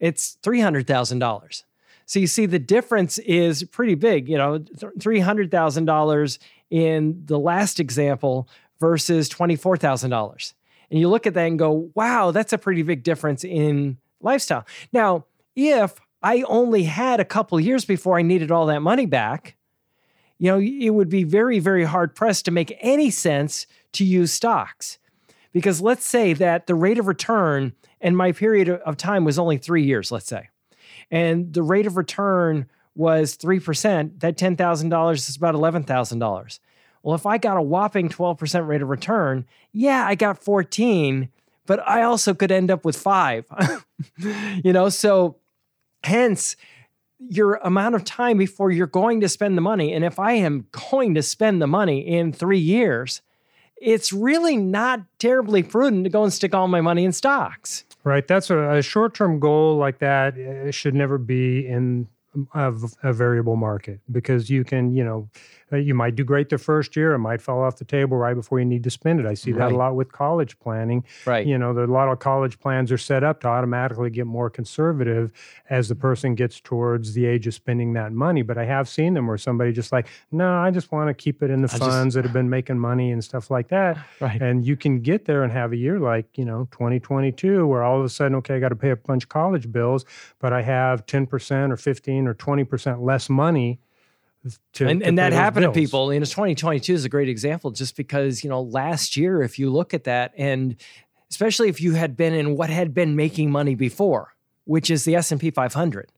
it's 0.03 0.37
$300,000. 0.43 1.63
So 2.05 2.19
you 2.19 2.27
see, 2.27 2.45
the 2.45 2.59
difference 2.59 3.17
is 3.19 3.63
pretty 3.65 3.95
big. 3.95 4.29
You 4.29 4.37
know, 4.37 4.59
$300,000 4.59 6.39
in 6.69 7.23
the 7.25 7.39
last 7.39 7.81
example 7.81 8.49
versus 8.81 9.31
$24,000. 9.31 10.53
And 10.91 11.01
you 11.01 11.09
look 11.09 11.27
at 11.27 11.35
that 11.35 11.47
and 11.47 11.59
go, 11.59 11.91
wow, 11.95 12.33
that's 12.33 12.53
a 12.53 12.59
pretty 12.59 12.83
big 12.83 13.05
difference 13.05 13.45
in 13.45 13.97
lifestyle. 14.21 14.67
Now, 14.93 15.25
if 15.57 16.01
I 16.21 16.43
only 16.43 16.83
had 16.83 17.21
a 17.21 17.25
couple 17.25 17.59
years 17.61 17.85
before 17.85 18.19
I 18.19 18.23
needed 18.23 18.51
all 18.51 18.67
that 18.67 18.83
money 18.83 19.07
back, 19.07 19.57
you 20.39 20.51
know, 20.51 20.59
it 20.59 20.91
would 20.91 21.09
be 21.09 21.23
very, 21.23 21.61
very 21.61 21.85
hard 21.85 22.17
pressed 22.17 22.45
to 22.47 22.51
make 22.51 22.77
any 22.81 23.11
sense 23.11 23.67
to 23.93 24.05
use 24.05 24.33
stocks. 24.33 24.99
Because 25.53 25.81
let's 25.81 26.05
say 26.05 26.33
that 26.35 26.67
the 26.67 26.75
rate 26.75 26.99
of 26.99 27.07
return 27.07 27.73
and 28.01 28.17
my 28.17 28.33
period 28.33 28.69
of 28.69 28.97
time 28.97 29.25
was 29.25 29.39
only 29.39 29.59
three 29.59 29.85
years, 29.85 30.11
let's 30.11 30.27
say, 30.27 30.49
and 31.11 31.53
the 31.53 31.63
rate 31.63 31.87
of 31.87 31.97
return 31.97 32.67
was 32.95 33.37
3%, 33.37 34.21
that 34.21 34.37
$10,000 34.37 35.15
is 35.15 35.37
about 35.37 35.55
$11,000. 35.55 36.59
Well, 37.03 37.15
if 37.15 37.27
I 37.27 37.39
got 37.39 37.57
a 37.57 37.63
whopping 37.63 38.09
12% 38.09 38.67
rate 38.67 38.83
of 38.83 38.89
return, 38.89 39.47
yeah, 39.73 40.07
I 40.07 40.15
got 40.15 40.43
14, 40.43 41.29
but 41.67 41.87
I 41.87 42.03
also 42.03 42.35
could 42.35 42.53
end 42.53 42.71
up 42.71 42.85
with 42.85 42.97
five. 42.97 43.47
you 44.65 44.73
know, 44.73 44.89
so 44.89 45.37
hence 46.05 46.57
your 47.29 47.55
amount 47.57 47.95
of 47.95 48.05
time 48.05 48.37
before 48.37 48.71
you're 48.71 48.87
going 48.87 49.21
to 49.21 49.29
spend 49.29 49.57
the 49.57 49.63
money. 49.63 49.93
And 49.93 50.05
if 50.05 50.19
I 50.19 50.33
am 50.33 50.67
going 50.91 51.15
to 51.15 51.23
spend 51.23 51.63
the 51.63 51.67
money 51.67 52.01
in 52.01 52.33
three 52.33 52.59
years, 52.59 53.23
it's 53.83 54.13
really 54.13 54.57
not 54.57 55.01
terribly 55.19 55.63
prudent 55.63 56.05
to 56.05 56.11
go 56.11 56.23
and 56.23 56.33
stick 56.33 56.55
all 56.55 56.69
my 56.69 56.81
money 56.81 57.05
in 57.05 57.13
stocks. 57.13 57.85
Right. 58.05 58.27
That's 58.27 58.51
a, 58.51 58.77
a 58.77 58.83
short 58.83 59.15
term 59.15 59.41
goal 59.41 59.77
like 59.77 59.99
that 59.99 60.39
eh, 60.39 60.71
should 60.71 60.95
never 60.95 61.19
be 61.19 61.67
in 61.67 62.09
um, 62.35 62.49
of 62.55 62.95
a 63.03 63.13
variable 63.13 63.57
market 63.57 64.01
because 64.11 64.49
you 64.49 64.65
can, 64.65 64.95
you 64.95 65.05
know, 65.05 65.29
Uh, 65.73 65.77
you 65.77 65.95
might 65.95 66.15
do 66.15 66.25
great 66.25 66.49
the 66.49 66.59
first 66.59 66.97
year, 66.97 67.15
it 67.15 67.19
might 67.19 67.41
fall 67.41 67.63
off 67.63 67.77
the 67.77 67.85
table 67.85 68.17
right 68.17 68.35
before 68.35 68.59
you 68.59 68.65
need 68.65 68.85
to 68.85 68.91
spend 68.91 69.21
it. 69.21 69.27
I 69.27 69.35
see 69.35 69.53
that 69.53 69.73
a 69.73 69.77
lot 69.77 69.97
with 69.97 70.13
college 70.13 70.59
planning. 70.59 71.05
Right. 71.25 71.47
You 71.47 71.57
know, 71.57 71.71
a 71.71 71.87
lot 71.87 72.09
of 72.09 72.19
college 72.19 72.61
plans 72.61 72.93
are 72.93 72.99
set 72.99 73.25
up 73.25 73.41
to 73.41 73.49
automatically 73.49 74.11
get 74.11 74.27
more 74.27 74.51
conservative 74.51 75.33
as 75.71 75.89
the 75.89 75.95
person 75.95 76.35
gets 76.35 76.61
towards 76.61 77.15
the 77.15 77.27
age 77.27 77.47
of 77.47 77.55
spending 77.55 77.93
that 77.95 78.13
money. 78.13 78.43
But 78.43 78.59
I 78.59 78.65
have 78.65 78.89
seen 78.89 79.15
them 79.15 79.27
where 79.27 79.39
somebody 79.39 79.73
just 79.73 79.93
like, 79.93 80.09
no, 80.31 80.59
I 80.59 80.71
just 80.71 80.93
want 80.93 81.09
to 81.09 81.15
keep 81.15 81.43
it 81.43 81.51
in 81.51 81.63
the 81.63 81.73
I 81.73 81.79
funds 81.79 82.15
just, 82.15 82.15
that 82.17 82.25
have 82.25 82.33
been 82.33 82.51
making 82.51 82.79
money 82.79 83.11
and 83.13 83.23
stuff 83.23 83.51
like 83.51 83.69
that. 83.69 83.99
Right. 84.21 84.41
And 84.41 84.65
you 84.65 84.77
can 84.77 85.01
get 85.01 85.25
there 85.25 85.43
and 85.43 85.53
have 85.53 85.73
a 85.73 85.77
year 85.77 85.99
like, 85.99 86.39
you 86.39 86.45
know, 86.45 86.69
2022 86.71 87.67
where 87.67 87.83
all 87.83 87.99
of 87.99 88.05
a 88.05 88.09
sudden, 88.09 88.37
okay, 88.37 88.55
I 88.55 88.61
got 88.61 88.69
to 88.69 88.77
pay 88.77 88.91
a 88.91 88.97
bunch 88.97 89.25
of 89.25 89.31
college 89.31 89.73
bills, 89.73 90.05
but 90.39 90.53
I 90.53 90.63
have 90.63 91.07
10% 91.07 91.73
or 91.73 91.77
15 91.77 92.29
or 92.29 92.35
20% 92.35 93.03
less 93.03 93.29
money 93.29 93.81
to, 94.75 94.89
and, 94.89 95.01
to 95.01 95.07
and 95.07 95.19
that 95.19 95.33
happened 95.33 95.65
bills. 95.65 95.75
to 95.75 95.81
people. 95.81 96.11
And 96.11 96.25
2022 96.25 96.95
is 96.95 97.05
a 97.05 97.09
great 97.09 97.29
example 97.29 97.71
just 97.71 97.97
because, 97.97 98.43
you 98.43 98.51
know, 98.51 98.63
last 98.63 99.17
year, 99.17 99.43
if 99.43 99.59
you 99.59 99.71
look 99.71 99.95
at 99.95 100.05
that, 100.05 100.33
and 100.37 100.77
especially 101.31 101.69
if 101.69 101.81
you 101.81 101.95
had 101.95 102.17
been 102.17 102.35
in 102.35 102.57
what 102.57 102.71
had 102.71 102.93
been 102.93 103.17
making 103.17 103.51
money 103.51 103.75
before, 103.75 104.35
which 104.65 104.91
is 104.91 105.05
the 105.05 105.15
S&P 105.17 105.51
500, 105.51 106.11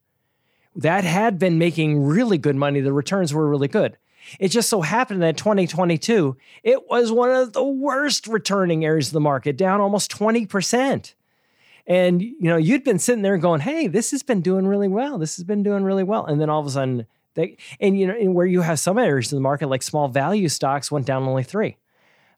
that 0.77 1.05
had 1.05 1.39
been 1.39 1.59
making 1.59 2.03
really 2.03 2.39
good 2.39 2.57
money. 2.57 2.81
The 2.81 2.93
returns 2.93 3.33
were 3.33 3.49
really 3.49 3.69
good. 3.69 3.97
It 4.41 4.49
just 4.49 4.69
so 4.69 4.81
happened 4.81 5.23
that 5.23 5.37
2022, 5.37 6.37
it 6.63 6.89
was 6.89 7.13
one 7.13 7.31
of 7.31 7.53
the 7.53 7.65
worst 7.65 8.27
returning 8.27 8.85
areas 8.85 9.09
of 9.09 9.13
the 9.13 9.21
market, 9.21 9.57
down 9.57 9.81
almost 9.81 10.11
20%. 10.11 11.15
And 11.87 12.23
you 12.23 12.37
know, 12.41 12.57
you'd 12.57 12.85
been 12.85 12.99
sitting 12.99 13.23
there 13.23 13.37
going, 13.37 13.61
"Hey, 13.61 13.87
this 13.89 14.11
has 14.13 14.23
been 14.23 14.41
doing 14.41 14.67
really 14.67 14.89
well. 14.89 15.19
This 15.19 15.37
has 15.37 15.45
been 15.45 15.63
doing 15.63 15.85
really 15.85 16.03
well." 16.03 16.25
And 16.25 16.41
then 16.41 16.49
all 16.49 16.61
of 16.61 16.67
a 16.67 16.71
sudden, 16.71 17.07
they, 17.35 17.57
and 17.81 17.99
you 17.99 18.07
know, 18.07 18.15
and 18.15 18.35
where 18.35 18.47
you 18.47 18.61
have 18.63 18.79
some 18.79 18.99
areas 18.99 19.33
of 19.33 19.37
the 19.37 19.43
market 19.43 19.69
like 19.69 19.83
small 19.83 20.09
value 20.09 20.49
stocks 20.49 20.91
went 20.91 21.07
down 21.07 21.25
only 21.25 21.45
three. 21.45 21.77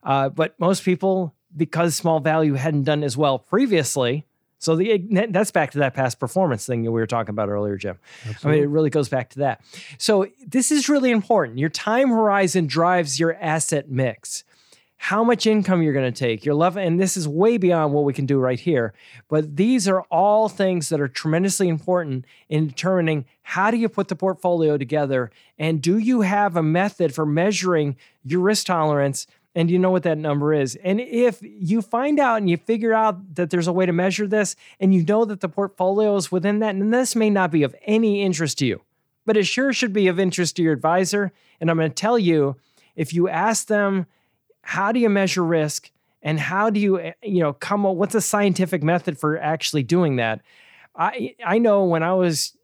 Uh, 0.03 0.29
but 0.29 0.59
most 0.59 0.83
people, 0.83 1.35
because 1.55 1.95
small 1.95 2.19
value 2.19 2.53
hadn't 2.53 2.83
done 2.83 3.03
as 3.03 3.17
well 3.17 3.39
previously, 3.39 4.25
so 4.59 4.75
the 4.75 5.03
that's 5.29 5.51
back 5.51 5.71
to 5.71 5.79
that 5.79 5.93
past 5.93 6.19
performance 6.19 6.65
thing 6.65 6.83
that 6.83 6.91
we 6.91 6.99
were 6.99 7.07
talking 7.07 7.29
about 7.29 7.49
earlier, 7.49 7.77
Jim. 7.77 7.99
Absolutely. 8.27 8.49
I 8.49 8.55
mean, 8.55 8.63
it 8.63 8.71
really 8.71 8.89
goes 8.89 9.07
back 9.09 9.29
to 9.31 9.39
that. 9.39 9.61
So 9.97 10.27
this 10.45 10.71
is 10.71 10.89
really 10.89 11.11
important. 11.11 11.59
Your 11.59 11.69
time 11.69 12.09
horizon 12.09 12.65
drives 12.65 13.19
your 13.19 13.35
asset 13.35 13.89
mix 13.89 14.43
how 14.97 15.23
much 15.23 15.45
income 15.45 15.81
you're 15.81 15.93
going 15.93 16.11
to 16.11 16.19
take, 16.19 16.43
your 16.43 16.55
level, 16.55 16.81
and 16.81 16.99
this 16.99 17.15
is 17.15 17.27
way 17.27 17.57
beyond 17.57 17.93
what 17.93 18.03
we 18.03 18.13
can 18.13 18.25
do 18.25 18.39
right 18.39 18.59
here. 18.59 18.93
But 19.29 19.55
these 19.55 19.87
are 19.87 20.01
all 20.11 20.49
things 20.49 20.89
that 20.89 20.99
are 20.99 21.07
tremendously 21.07 21.69
important 21.69 22.25
in 22.49 22.67
determining 22.67 23.25
how 23.43 23.71
do 23.71 23.77
you 23.77 23.89
put 23.89 24.07
the 24.07 24.15
portfolio 24.15 24.77
together 24.77 25.31
and 25.57 25.81
do 25.81 25.97
you 25.97 26.21
have 26.21 26.57
a 26.57 26.63
method 26.63 27.13
for 27.13 27.25
measuring 27.25 27.95
your 28.23 28.41
risk 28.41 28.65
tolerance 28.65 29.27
and 29.55 29.71
you 29.71 29.79
know 29.79 29.89
what 29.89 30.03
that 30.03 30.19
number 30.19 30.53
is. 30.53 30.75
And 30.83 31.01
if 31.01 31.39
you 31.41 31.81
find 31.81 32.19
out 32.19 32.37
and 32.37 32.47
you 32.47 32.57
figure 32.57 32.93
out 32.93 33.33
that 33.35 33.49
there's 33.49 33.67
a 33.67 33.73
way 33.73 33.87
to 33.87 33.91
measure 33.91 34.27
this 34.27 34.55
and 34.79 34.93
you 34.93 35.03
know 35.03 35.25
that 35.25 35.41
the 35.41 35.49
portfolio 35.49 36.15
is 36.15 36.31
within 36.31 36.59
that, 36.59 36.75
and 36.75 36.93
this 36.93 37.15
may 37.15 37.31
not 37.31 37.49
be 37.49 37.63
of 37.63 37.75
any 37.83 38.21
interest 38.21 38.59
to 38.59 38.67
you, 38.67 38.81
but 39.25 39.35
it 39.35 39.45
sure 39.47 39.73
should 39.73 39.93
be 39.93 40.07
of 40.07 40.19
interest 40.19 40.57
to 40.57 40.63
your 40.63 40.73
advisor. 40.73 41.31
And 41.59 41.71
I'm 41.71 41.77
going 41.77 41.89
to 41.89 41.95
tell 41.95 42.19
you 42.19 42.57
if 42.95 43.15
you 43.15 43.29
ask 43.29 43.67
them, 43.67 44.05
how 44.67 44.91
do 44.91 44.99
you 44.99 45.09
measure 45.09 45.45
risk? 45.45 45.91
And 46.21 46.37
how 46.37 46.69
do 46.69 46.81
you 46.81 46.99
eh, 46.99 47.13
you 47.23 47.39
know 47.39 47.53
come 47.53 47.85
up 47.85 47.95
what's 47.95 48.15
a 48.15 48.21
scientific 48.21 48.83
method 48.83 49.17
for 49.17 49.37
actually 49.37 49.83
doing 49.83 50.17
that? 50.17 50.41
I 50.93 51.35
i 51.45 51.57
know 51.57 51.85
when 51.85 52.03
i 52.03 52.13
was 52.13 52.57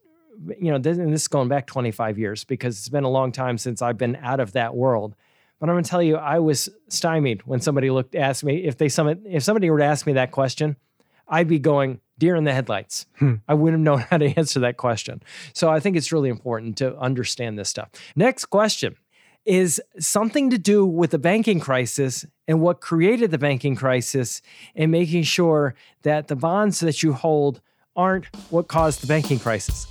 you 0.60 0.72
know 0.72 0.80
this, 0.80 0.98
and 0.98 1.14
this 1.14 1.22
is 1.22 1.28
going 1.30 1.48
back 1.48 1.66
25 1.66 2.20
years 2.20 2.44
because 2.44 2.78
it's 2.78 2.90
been 2.90 3.06
a 3.06 3.10
long 3.10 3.32
time 3.32 3.58
since 3.58 3.82
i've 3.82 3.98
been 3.98 4.18
out 4.18 4.42
of 4.42 4.52
that 4.52 4.76
world. 4.76 5.16
But 5.60 5.70
i'm 5.70 5.76
going 5.76 5.84
to 5.86 5.90
tell 5.90 6.04
you 6.04 6.18
i 6.18 6.40
was 6.40 6.68
stymied 6.90 7.44
when 7.44 7.62
somebody 7.62 7.90
looked 7.90 8.16
asked 8.16 8.44
me 8.44 8.66
if 8.66 8.78
they 8.78 8.88
if 8.88 9.44
somebody 9.44 9.70
were 9.70 9.78
to 9.80 9.86
ask 9.86 10.06
me 10.06 10.14
that 10.14 10.32
question 10.32 10.76
i'd 11.30 11.48
be 11.48 11.60
going 11.60 12.02
deer 12.18 12.36
in 12.36 12.44
the 12.44 12.54
headlights. 12.54 13.06
Hmm. 13.20 13.36
i 13.48 13.54
wouldn't 13.54 13.80
have 13.80 13.86
known 13.86 14.00
how 14.10 14.18
to 14.18 14.26
answer 14.38 14.60
that 14.60 14.76
question. 14.76 15.24
So 15.54 15.70
i 15.70 15.80
think 15.80 15.96
it's 15.96 16.12
really 16.12 16.30
important 16.30 16.78
to 16.80 16.98
understand 16.98 17.58
this 17.58 17.70
stuff. 17.70 17.90
Next 18.14 18.48
question 18.48 18.98
is 19.46 19.82
something 20.00 20.50
to 20.50 20.58
do 20.58 20.86
with 20.86 21.12
the 21.12 21.20
banking 21.20 21.60
crisis 21.60 22.26
and 22.48 22.62
what 22.62 22.82
created 22.82 23.32
the 23.32 23.38
banking 23.38 23.76
crisis 23.76 24.42
and 24.76 24.92
making 24.92 25.24
sure 25.24 25.76
that 26.04 26.28
the 26.28 26.36
bonds 26.36 26.80
that 26.80 27.04
you 27.04 27.14
hold 27.14 27.62
aren't 27.96 28.26
what 28.50 28.68
caused 28.68 29.02
the 29.02 29.08
banking 29.08 29.40
crisis. 29.40 29.88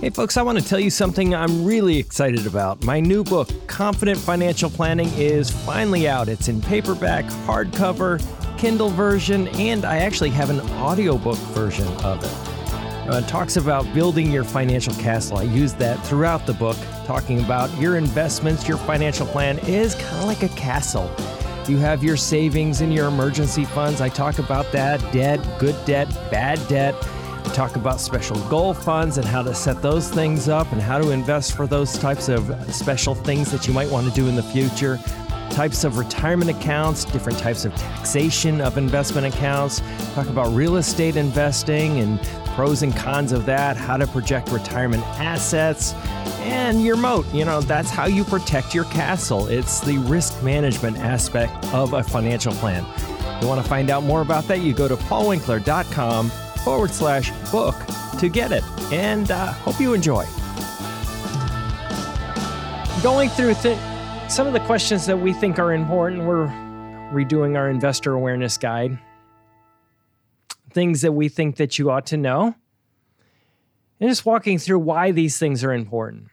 Hey, 0.00 0.10
folks, 0.10 0.36
I 0.36 0.42
want 0.42 0.58
to 0.58 0.64
tell 0.64 0.80
you 0.80 0.88
something 0.88 1.34
I'm 1.34 1.64
really 1.64 1.98
excited 1.98 2.46
about. 2.46 2.82
My 2.84 3.00
new 3.00 3.22
book, 3.22 3.50
Confident 3.66 4.18
Financial 4.18 4.70
Planning, 4.70 5.10
is 5.14 5.50
finally 5.50 6.08
out. 6.08 6.28
It's 6.28 6.48
in 6.48 6.62
paperback, 6.62 7.26
hardcover, 7.46 8.18
Kindle 8.56 8.90
version, 8.90 9.48
and 9.48 9.84
I 9.84 9.98
actually 9.98 10.30
have 10.30 10.48
an 10.48 10.60
audiobook 10.78 11.38
version 11.54 11.86
of 12.04 12.24
it. 12.24 12.49
Uh, 13.10 13.20
talks 13.22 13.56
about 13.56 13.92
building 13.92 14.30
your 14.30 14.44
financial 14.44 14.94
castle. 14.94 15.38
I 15.38 15.42
use 15.42 15.72
that 15.74 15.96
throughout 16.06 16.46
the 16.46 16.52
book, 16.52 16.76
talking 17.06 17.40
about 17.40 17.68
your 17.76 17.96
investments, 17.96 18.68
your 18.68 18.76
financial 18.76 19.26
plan 19.26 19.58
is 19.66 19.96
kind 19.96 20.18
of 20.18 20.26
like 20.26 20.44
a 20.44 20.48
castle. 20.50 21.10
You 21.66 21.78
have 21.78 22.04
your 22.04 22.16
savings 22.16 22.82
and 22.82 22.94
your 22.94 23.08
emergency 23.08 23.64
funds. 23.64 24.00
I 24.00 24.10
talk 24.10 24.38
about 24.38 24.70
that 24.70 25.00
debt, 25.12 25.40
good 25.58 25.74
debt, 25.86 26.08
bad 26.30 26.64
debt. 26.68 26.94
I 27.00 27.52
talk 27.52 27.74
about 27.74 28.00
special 28.00 28.36
goal 28.48 28.72
funds 28.72 29.18
and 29.18 29.26
how 29.26 29.42
to 29.42 29.56
set 29.56 29.82
those 29.82 30.08
things 30.08 30.48
up 30.48 30.70
and 30.70 30.80
how 30.80 30.98
to 30.98 31.10
invest 31.10 31.56
for 31.56 31.66
those 31.66 31.98
types 31.98 32.28
of 32.28 32.72
special 32.72 33.16
things 33.16 33.50
that 33.50 33.66
you 33.66 33.74
might 33.74 33.90
want 33.90 34.06
to 34.08 34.14
do 34.14 34.28
in 34.28 34.36
the 34.36 34.42
future 34.44 35.00
types 35.50 35.84
of 35.84 35.98
retirement 35.98 36.48
accounts, 36.48 37.04
different 37.04 37.38
types 37.38 37.64
of 37.64 37.74
taxation 37.74 38.60
of 38.60 38.78
investment 38.78 39.26
accounts, 39.26 39.82
talk 40.14 40.28
about 40.28 40.46
real 40.54 40.76
estate 40.76 41.16
investing 41.16 41.98
and 41.98 42.20
pros 42.60 42.82
and 42.82 42.94
cons 42.94 43.32
of 43.32 43.46
that, 43.46 43.74
how 43.74 43.96
to 43.96 44.06
project 44.06 44.52
retirement 44.52 45.02
assets, 45.18 45.94
and 46.40 46.84
your 46.84 46.94
moat. 46.94 47.24
You 47.32 47.46
know, 47.46 47.62
that's 47.62 47.88
how 47.88 48.04
you 48.04 48.22
protect 48.22 48.74
your 48.74 48.84
castle. 48.84 49.46
It's 49.46 49.80
the 49.80 49.96
risk 49.96 50.42
management 50.42 50.98
aspect 50.98 51.54
of 51.72 51.94
a 51.94 52.02
financial 52.02 52.52
plan. 52.52 52.84
If 52.98 53.38
you 53.40 53.48
want 53.48 53.62
to 53.62 53.66
find 53.66 53.88
out 53.88 54.02
more 54.02 54.20
about 54.20 54.44
that, 54.48 54.60
you 54.60 54.74
go 54.74 54.88
to 54.88 54.96
paulwinkler.com 54.96 56.28
forward 56.62 56.90
slash 56.90 57.30
book 57.50 57.76
to 58.18 58.28
get 58.28 58.52
it. 58.52 58.62
And 58.92 59.30
uh, 59.30 59.52
hope 59.52 59.80
you 59.80 59.94
enjoy. 59.94 60.26
Going 63.02 63.30
through 63.30 63.54
th- 63.54 63.78
some 64.30 64.46
of 64.46 64.52
the 64.52 64.60
questions 64.66 65.06
that 65.06 65.18
we 65.18 65.32
think 65.32 65.58
are 65.58 65.72
important, 65.72 66.24
we're 66.24 66.48
redoing 67.10 67.56
our 67.56 67.70
investor 67.70 68.12
awareness 68.12 68.58
guide 68.58 68.98
things 70.72 71.02
that 71.02 71.12
we 71.12 71.28
think 71.28 71.56
that 71.56 71.78
you 71.78 71.90
ought 71.90 72.06
to 72.06 72.16
know, 72.16 72.54
and 74.00 74.08
just 74.08 74.24
walking 74.24 74.58
through 74.58 74.78
why 74.78 75.10
these 75.10 75.38
things 75.38 75.62
are 75.62 75.72
important. 75.72 76.28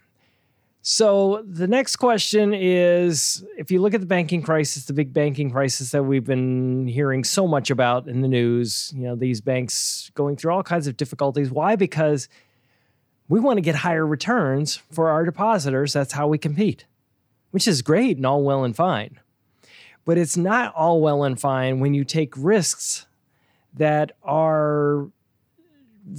So, 0.89 1.43
the 1.45 1.67
next 1.67 1.97
question 1.97 2.53
is 2.53 3.43
if 3.57 3.71
you 3.71 3.81
look 3.81 3.93
at 3.93 3.99
the 3.99 4.07
banking 4.07 4.41
crisis, 4.41 4.85
the 4.85 4.93
big 4.93 5.11
banking 5.11 5.51
crisis 5.51 5.91
that 5.91 6.03
we've 6.03 6.23
been 6.23 6.87
hearing 6.87 7.25
so 7.25 7.45
much 7.45 7.69
about 7.69 8.07
in 8.07 8.21
the 8.21 8.27
news, 8.29 8.93
you 8.95 9.03
know, 9.03 9.13
these 9.13 9.41
banks 9.41 10.09
going 10.15 10.37
through 10.37 10.53
all 10.53 10.63
kinds 10.63 10.87
of 10.87 10.95
difficulties. 10.95 11.51
Why? 11.51 11.75
Because 11.75 12.29
we 13.27 13.41
want 13.41 13.57
to 13.57 13.61
get 13.61 13.75
higher 13.75 14.07
returns 14.07 14.77
for 14.77 15.09
our 15.09 15.25
depositors. 15.25 15.91
That's 15.91 16.13
how 16.13 16.29
we 16.29 16.37
compete, 16.37 16.85
which 17.51 17.67
is 17.67 17.81
great 17.81 18.15
and 18.15 18.25
all 18.25 18.41
well 18.43 18.63
and 18.63 18.73
fine. 18.73 19.19
But 20.05 20.17
it's 20.17 20.37
not 20.37 20.73
all 20.73 21.01
well 21.01 21.25
and 21.25 21.37
fine 21.37 21.81
when 21.81 21.93
you 21.93 22.05
take 22.05 22.33
risks 22.37 23.07
that 23.77 24.11
are 24.23 25.09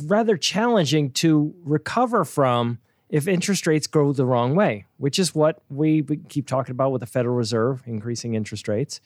rather 0.05 0.37
challenging 0.37 1.11
to 1.11 1.55
recover 1.65 2.25
from 2.25 2.79
if 3.09 3.27
interest 3.27 3.67
rates 3.67 3.87
go 3.87 4.13
the 4.13 4.27
wrong 4.27 4.55
way, 4.55 4.85
which 4.99 5.19
is 5.19 5.35
what 5.35 5.63
we 5.71 6.03
keep 6.29 6.47
talking 6.47 6.73
about 6.73 6.93
with 6.93 7.01
the 7.01 7.07
Federal 7.07 7.35
Reserve 7.35 7.83
increasing 7.87 8.35
interest 8.35 8.69
rates. 8.69 9.01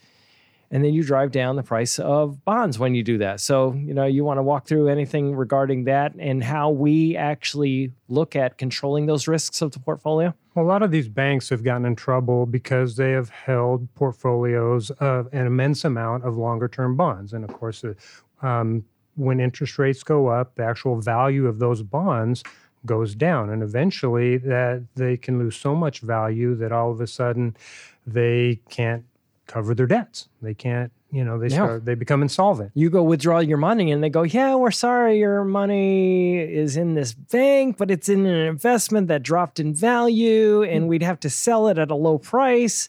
And 0.72 0.82
then 0.82 0.94
you 0.94 1.04
drive 1.04 1.32
down 1.32 1.56
the 1.56 1.62
price 1.62 1.98
of 1.98 2.42
bonds 2.46 2.78
when 2.78 2.94
you 2.94 3.02
do 3.02 3.18
that. 3.18 3.40
So, 3.40 3.74
you 3.74 3.92
know, 3.92 4.06
you 4.06 4.24
want 4.24 4.38
to 4.38 4.42
walk 4.42 4.66
through 4.66 4.88
anything 4.88 5.36
regarding 5.36 5.84
that 5.84 6.14
and 6.18 6.42
how 6.42 6.70
we 6.70 7.14
actually 7.14 7.92
look 8.08 8.34
at 8.34 8.56
controlling 8.56 9.04
those 9.04 9.28
risks 9.28 9.60
of 9.60 9.72
the 9.72 9.78
portfolio? 9.78 10.34
Well, 10.54 10.64
a 10.64 10.66
lot 10.66 10.82
of 10.82 10.90
these 10.90 11.08
banks 11.08 11.50
have 11.50 11.62
gotten 11.62 11.84
in 11.84 11.94
trouble 11.94 12.46
because 12.46 12.96
they 12.96 13.10
have 13.10 13.28
held 13.28 13.94
portfolios 13.94 14.90
of 14.92 15.28
an 15.34 15.46
immense 15.46 15.84
amount 15.84 16.24
of 16.24 16.38
longer 16.38 16.68
term 16.68 16.96
bonds. 16.96 17.34
And 17.34 17.44
of 17.44 17.52
course, 17.52 17.84
um, 18.42 18.84
when 19.16 19.40
interest 19.40 19.78
rates 19.78 20.02
go 20.02 20.28
up, 20.28 20.54
the 20.56 20.64
actual 20.64 21.00
value 21.00 21.46
of 21.46 21.58
those 21.58 21.82
bonds 21.82 22.42
goes 22.84 23.14
down, 23.14 23.50
and 23.50 23.62
eventually 23.62 24.36
that 24.38 24.84
they 24.96 25.16
can 25.16 25.38
lose 25.38 25.56
so 25.56 25.74
much 25.74 26.00
value 26.00 26.54
that 26.56 26.72
all 26.72 26.90
of 26.90 27.00
a 27.00 27.06
sudden 27.06 27.56
they 28.06 28.60
can't 28.68 29.04
cover 29.46 29.74
their 29.74 29.86
debts. 29.86 30.28
They 30.40 30.54
can't 30.54 30.92
you 31.12 31.22
know 31.22 31.38
they 31.38 31.50
start 31.50 31.84
they 31.84 31.94
become 31.94 32.22
insolvent. 32.22 32.72
You 32.74 32.88
go 32.88 33.02
withdraw 33.02 33.38
your 33.38 33.58
money 33.58 33.92
and 33.92 34.02
they 34.02 34.08
go 34.08 34.22
yeah 34.22 34.54
we're 34.54 34.70
sorry 34.70 35.18
your 35.18 35.44
money 35.44 36.38
is 36.38 36.76
in 36.76 36.94
this 36.94 37.12
bank 37.12 37.76
but 37.76 37.90
it's 37.90 38.08
in 38.08 38.24
an 38.24 38.46
investment 38.46 39.08
that 39.08 39.22
dropped 39.22 39.60
in 39.60 39.74
value 39.74 40.62
and 40.62 40.88
we'd 40.88 41.02
have 41.02 41.20
to 41.20 41.30
sell 41.30 41.68
it 41.68 41.78
at 41.78 41.90
a 41.90 41.94
low 41.94 42.18
price. 42.18 42.88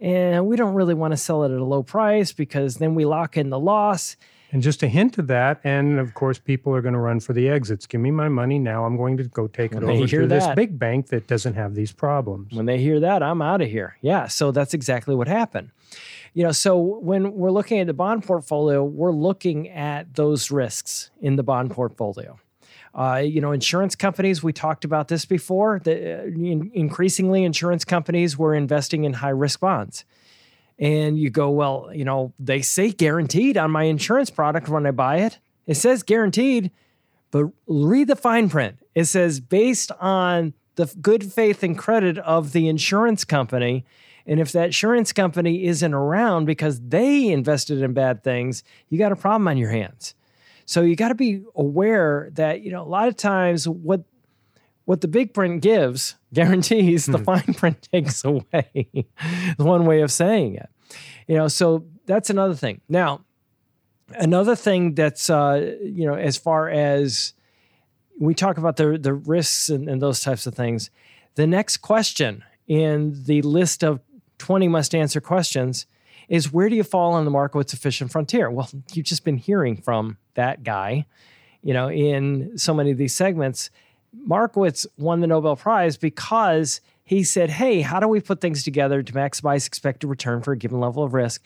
And 0.00 0.46
we 0.46 0.56
don't 0.56 0.74
really 0.74 0.94
want 0.94 1.12
to 1.12 1.16
sell 1.16 1.42
it 1.42 1.52
at 1.52 1.58
a 1.58 1.64
low 1.64 1.82
price 1.82 2.32
because 2.32 2.76
then 2.76 2.94
we 2.94 3.04
lock 3.04 3.36
in 3.36 3.50
the 3.50 3.58
loss 3.58 4.16
and 4.50 4.62
just 4.62 4.82
a 4.82 4.88
hint 4.88 5.18
of 5.18 5.26
that, 5.26 5.60
and 5.62 5.98
of 5.98 6.14
course, 6.14 6.38
people 6.38 6.74
are 6.74 6.80
going 6.80 6.94
to 6.94 7.00
run 7.00 7.20
for 7.20 7.32
the 7.32 7.48
exits. 7.48 7.86
Give 7.86 8.00
me 8.00 8.10
my 8.10 8.28
money 8.28 8.58
now. 8.58 8.84
I'm 8.84 8.96
going 8.96 9.16
to 9.18 9.24
go 9.24 9.46
take 9.46 9.72
when 9.72 9.82
it 9.82 9.86
over 9.86 10.06
to 10.06 10.26
that, 10.26 10.28
this 10.28 10.54
big 10.54 10.78
bank 10.78 11.08
that 11.08 11.26
doesn't 11.26 11.54
have 11.54 11.74
these 11.74 11.92
problems. 11.92 12.54
When 12.54 12.66
they 12.66 12.78
hear 12.78 13.00
that, 13.00 13.22
I'm 13.22 13.42
out 13.42 13.60
of 13.60 13.68
here. 13.68 13.96
Yeah, 14.00 14.26
so 14.26 14.50
that's 14.50 14.74
exactly 14.74 15.14
what 15.14 15.28
happened. 15.28 15.70
You 16.32 16.44
know, 16.44 16.52
so 16.52 16.78
when 16.78 17.32
we're 17.34 17.50
looking 17.50 17.78
at 17.78 17.86
the 17.86 17.94
bond 17.94 18.24
portfolio, 18.24 18.82
we're 18.84 19.12
looking 19.12 19.68
at 19.68 20.14
those 20.14 20.50
risks 20.50 21.10
in 21.20 21.36
the 21.36 21.42
bond 21.42 21.70
portfolio. 21.70 22.38
Uh, 22.94 23.16
you 23.16 23.40
know, 23.40 23.52
insurance 23.52 23.94
companies, 23.94 24.42
we 24.42 24.52
talked 24.52 24.84
about 24.84 25.08
this 25.08 25.24
before. 25.24 25.80
The, 25.82 26.20
uh, 26.20 26.22
increasingly, 26.72 27.44
insurance 27.44 27.84
companies 27.84 28.38
were 28.38 28.54
investing 28.54 29.04
in 29.04 29.12
high 29.14 29.28
risk 29.28 29.60
bonds 29.60 30.04
and 30.78 31.18
you 31.18 31.30
go, 31.30 31.50
well, 31.50 31.90
you 31.92 32.04
know, 32.04 32.32
they 32.38 32.62
say 32.62 32.92
guaranteed 32.92 33.56
on 33.56 33.70
my 33.70 33.84
insurance 33.84 34.30
product 34.30 34.68
when 34.68 34.86
I 34.86 34.92
buy 34.92 35.18
it. 35.18 35.38
It 35.66 35.74
says 35.74 36.02
guaranteed, 36.02 36.70
but 37.30 37.46
read 37.66 38.08
the 38.08 38.16
fine 38.16 38.48
print. 38.48 38.78
It 38.94 39.04
says 39.06 39.40
based 39.40 39.90
on 40.00 40.54
the 40.76 40.86
good 41.00 41.32
faith 41.32 41.62
and 41.62 41.76
credit 41.76 42.18
of 42.18 42.52
the 42.52 42.68
insurance 42.68 43.24
company. 43.24 43.84
And 44.26 44.40
if 44.40 44.52
that 44.52 44.66
insurance 44.66 45.12
company 45.12 45.64
isn't 45.64 45.94
around 45.94 46.44
because 46.44 46.80
they 46.80 47.28
invested 47.28 47.82
in 47.82 47.94
bad 47.94 48.22
things, 48.22 48.62
you 48.88 48.98
got 48.98 49.10
a 49.10 49.16
problem 49.16 49.48
on 49.48 49.58
your 49.58 49.70
hands. 49.70 50.14
So 50.66 50.82
you 50.82 50.96
got 50.96 51.08
to 51.08 51.14
be 51.14 51.42
aware 51.56 52.28
that, 52.34 52.60
you 52.60 52.70
know, 52.70 52.82
a 52.82 52.86
lot 52.86 53.08
of 53.08 53.16
times 53.16 53.66
what 53.66 54.02
what 54.88 55.02
the 55.02 55.08
big 55.08 55.34
print 55.34 55.60
gives 55.60 56.16
guarantees 56.32 57.04
the 57.04 57.18
hmm. 57.18 57.24
fine 57.24 57.54
print 57.54 57.86
takes 57.92 58.24
away. 58.24 58.88
one 59.58 59.84
way 59.84 60.00
of 60.00 60.10
saying 60.10 60.54
it. 60.54 60.70
You 61.26 61.36
know, 61.36 61.48
so 61.48 61.84
that's 62.06 62.30
another 62.30 62.54
thing. 62.54 62.80
Now, 62.88 63.20
another 64.14 64.56
thing 64.56 64.94
that's 64.94 65.28
uh, 65.28 65.74
you 65.82 66.06
know, 66.06 66.14
as 66.14 66.38
far 66.38 66.70
as 66.70 67.34
we 68.18 68.32
talk 68.32 68.56
about 68.56 68.76
the 68.76 68.96
the 68.96 69.12
risks 69.12 69.68
and, 69.68 69.90
and 69.90 70.00
those 70.00 70.20
types 70.20 70.46
of 70.46 70.54
things, 70.54 70.88
the 71.34 71.46
next 71.46 71.78
question 71.78 72.42
in 72.66 73.24
the 73.24 73.42
list 73.42 73.84
of 73.84 74.00
20 74.38 74.68
must 74.68 74.94
answer 74.94 75.20
questions 75.20 75.84
is 76.30 76.50
where 76.50 76.70
do 76.70 76.76
you 76.76 76.82
fall 76.82 77.12
on 77.12 77.26
the 77.26 77.30
Markowitz 77.30 77.74
efficient 77.74 78.10
frontier? 78.10 78.50
Well, 78.50 78.70
you've 78.94 79.04
just 79.04 79.22
been 79.22 79.36
hearing 79.36 79.76
from 79.76 80.16
that 80.32 80.62
guy, 80.62 81.04
you 81.62 81.74
know, 81.74 81.90
in 81.90 82.56
so 82.56 82.72
many 82.72 82.90
of 82.90 82.96
these 82.96 83.14
segments 83.14 83.68
Markowitz 84.12 84.86
won 84.96 85.20
the 85.20 85.26
Nobel 85.26 85.56
Prize 85.56 85.96
because 85.96 86.80
he 87.04 87.24
said, 87.24 87.50
Hey, 87.50 87.80
how 87.80 88.00
do 88.00 88.08
we 88.08 88.20
put 88.20 88.40
things 88.40 88.62
together 88.62 89.02
to 89.02 89.12
maximize 89.12 89.66
expected 89.66 90.08
return 90.08 90.42
for 90.42 90.52
a 90.52 90.56
given 90.56 90.80
level 90.80 91.02
of 91.02 91.14
risk? 91.14 91.42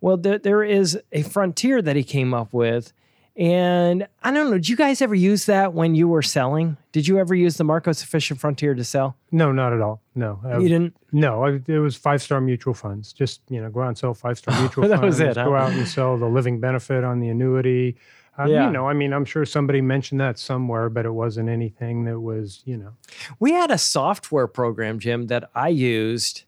Well, 0.00 0.16
there, 0.16 0.38
there 0.38 0.64
is 0.64 0.98
a 1.12 1.22
frontier 1.22 1.80
that 1.82 1.96
he 1.96 2.02
came 2.02 2.34
up 2.34 2.52
with. 2.52 2.92
And 3.36 4.06
I 4.22 4.30
don't 4.30 4.48
know, 4.48 4.54
did 4.54 4.68
you 4.68 4.76
guys 4.76 5.02
ever 5.02 5.14
use 5.14 5.46
that 5.46 5.72
when 5.72 5.96
you 5.96 6.06
were 6.06 6.22
selling? 6.22 6.76
Did 6.92 7.08
you 7.08 7.18
ever 7.18 7.34
use 7.34 7.56
the 7.56 7.64
Markowitz 7.64 8.02
efficient 8.02 8.38
frontier 8.38 8.74
to 8.74 8.84
sell? 8.84 9.16
No, 9.32 9.50
not 9.50 9.72
at 9.72 9.80
all. 9.80 10.00
No. 10.14 10.40
I, 10.44 10.58
you 10.58 10.68
didn't? 10.68 10.96
No, 11.10 11.44
I, 11.44 11.60
it 11.66 11.78
was 11.78 11.96
five 11.96 12.22
star 12.22 12.40
mutual 12.40 12.74
funds. 12.74 13.12
Just, 13.12 13.40
you 13.48 13.60
know, 13.60 13.70
go 13.70 13.82
out 13.82 13.88
and 13.88 13.98
sell 13.98 14.14
five 14.14 14.38
star 14.38 14.58
mutual 14.60 14.88
that 14.88 15.00
funds. 15.00 15.18
That 15.18 15.26
was 15.26 15.36
it. 15.36 15.40
Huh? 15.40 15.46
Go 15.46 15.56
out 15.56 15.72
and 15.72 15.86
sell 15.88 16.16
the 16.16 16.26
living 16.26 16.60
benefit 16.60 17.02
on 17.02 17.18
the 17.18 17.28
annuity 17.28 17.96
uh, 18.38 18.46
yeah. 18.46 18.66
You 18.66 18.72
know, 18.72 18.88
I 18.88 18.94
mean, 18.94 19.12
I'm 19.12 19.24
sure 19.24 19.44
somebody 19.44 19.80
mentioned 19.80 20.20
that 20.20 20.38
somewhere, 20.38 20.90
but 20.90 21.06
it 21.06 21.12
wasn't 21.12 21.48
anything 21.48 22.04
that 22.06 22.18
was, 22.18 22.62
you 22.64 22.76
know. 22.76 22.94
We 23.38 23.52
had 23.52 23.70
a 23.70 23.78
software 23.78 24.48
program, 24.48 24.98
Jim, 24.98 25.28
that 25.28 25.50
I 25.54 25.68
used, 25.68 26.44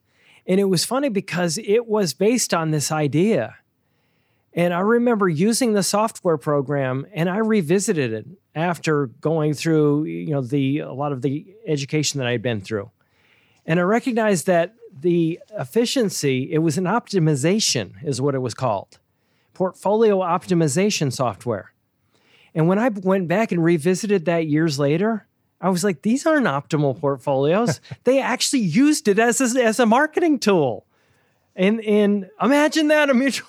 and 0.47 0.59
it 0.59 0.65
was 0.65 0.85
funny 0.85 1.09
because 1.09 1.59
it 1.59 1.87
was 1.87 2.13
based 2.13 2.53
on 2.53 2.73
this 2.73 2.91
idea. 2.91 3.57
And 4.53 4.75
I 4.75 4.81
remember 4.81 5.29
using 5.29 5.75
the 5.75 5.83
software 5.83 6.39
program, 6.39 7.07
and 7.13 7.29
I 7.29 7.39
revisited 7.39 8.13
it 8.13 8.27
after 8.55 9.07
going 9.07 9.55
through, 9.55 10.05
you 10.05 10.31
know, 10.31 10.41
the 10.41 10.79
a 10.79 10.93
lot 10.93 11.13
of 11.13 11.23
the 11.23 11.47
education 11.67 12.19
that 12.19 12.27
I 12.27 12.33
had 12.33 12.43
been 12.43 12.61
through, 12.61 12.91
and 13.65 13.79
I 13.79 13.85
recognized 13.85 14.47
that 14.47 14.75
the 14.99 15.39
efficiency 15.57 16.51
it 16.51 16.59
was 16.59 16.79
an 16.79 16.85
optimization, 16.85 17.93
is 18.03 18.21
what 18.21 18.35
it 18.35 18.39
was 18.39 18.55
called, 18.55 18.99
portfolio 19.55 20.19
optimization 20.19 21.13
software. 21.13 21.73
And 22.57 22.67
when 22.69 22.79
I 22.79 22.89
went 22.89 23.29
back 23.29 23.53
and 23.53 23.63
revisited 23.63 24.25
that 24.25 24.47
years 24.47 24.79
later, 24.79 25.27
I 25.61 25.69
was 25.69 25.85
like, 25.85 26.01
these 26.01 26.25
aren't 26.25 26.47
optimal 26.47 26.99
portfolios. 26.99 27.83
they 28.05 28.19
actually 28.19 28.63
used 28.63 29.09
it 29.09 29.19
as 29.19 29.43
a, 29.43 29.63
as 29.63 29.79
a 29.79 29.85
marketing 29.85 30.39
tool. 30.39 30.87
And, 31.55 31.83
and 31.83 32.31
imagine 32.41 32.89
that 32.89 33.11
a 33.11 33.15
mutual, 33.15 33.47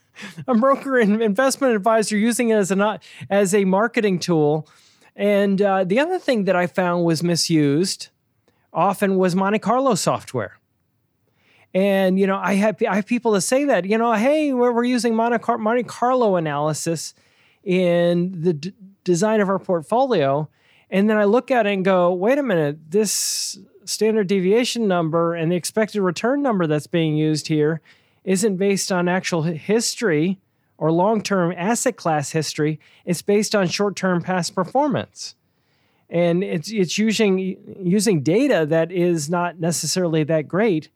a 0.46 0.54
broker 0.54 0.98
and 0.98 1.22
investment 1.22 1.74
advisor 1.74 2.18
using 2.18 2.50
it 2.50 2.56
as 2.56 2.70
a, 2.70 3.00
as 3.30 3.54
a 3.54 3.64
marketing 3.64 4.18
tool. 4.18 4.68
And 5.16 5.60
uh, 5.62 5.84
the 5.84 5.98
other 5.98 6.18
thing 6.18 6.44
that 6.44 6.54
I 6.54 6.66
found 6.66 7.04
was 7.04 7.22
misused 7.22 8.08
often 8.74 9.16
was 9.16 9.34
Monte 9.34 9.58
Carlo 9.60 9.94
software. 9.94 10.58
And 11.72 12.18
you 12.18 12.26
know, 12.26 12.36
I 12.36 12.54
have 12.54 12.82
I 12.88 12.96
have 12.96 13.06
people 13.06 13.32
that 13.32 13.42
say 13.42 13.64
that 13.66 13.84
you 13.84 13.96
know, 13.96 14.12
hey, 14.14 14.52
we're, 14.52 14.72
we're 14.72 14.84
using 14.84 15.14
Monte, 15.14 15.38
Car- 15.38 15.58
Monte 15.58 15.84
Carlo 15.84 16.34
analysis 16.34 17.14
in 17.64 18.42
the 18.42 18.52
d- 18.54 18.72
design 19.04 19.40
of 19.40 19.48
our 19.48 19.58
portfolio. 19.58 20.48
And 20.90 21.08
then 21.08 21.16
I 21.16 21.24
look 21.24 21.50
at 21.50 21.66
it 21.66 21.72
and 21.72 21.84
go, 21.84 22.12
wait 22.12 22.38
a 22.38 22.42
minute, 22.42 22.90
this 22.90 23.58
standard 23.84 24.26
deviation 24.26 24.86
number 24.88 25.34
and 25.34 25.50
the 25.50 25.56
expected 25.56 26.00
return 26.02 26.42
number 26.42 26.66
that's 26.66 26.86
being 26.86 27.16
used 27.16 27.48
here 27.48 27.80
isn't 28.24 28.56
based 28.56 28.92
on 28.92 29.08
actual 29.08 29.42
history 29.42 30.38
or 30.78 30.90
long 30.90 31.22
term 31.22 31.52
asset 31.56 31.96
class 31.96 32.30
history. 32.30 32.80
It's 33.04 33.22
based 33.22 33.54
on 33.54 33.68
short 33.68 33.96
term 33.96 34.22
past 34.22 34.54
performance. 34.54 35.34
And 36.08 36.42
it's, 36.42 36.70
it's 36.72 36.98
using, 36.98 37.56
using 37.82 38.22
data 38.22 38.66
that 38.66 38.90
is 38.90 39.30
not 39.30 39.60
necessarily 39.60 40.24
that 40.24 40.48
great 40.48 40.88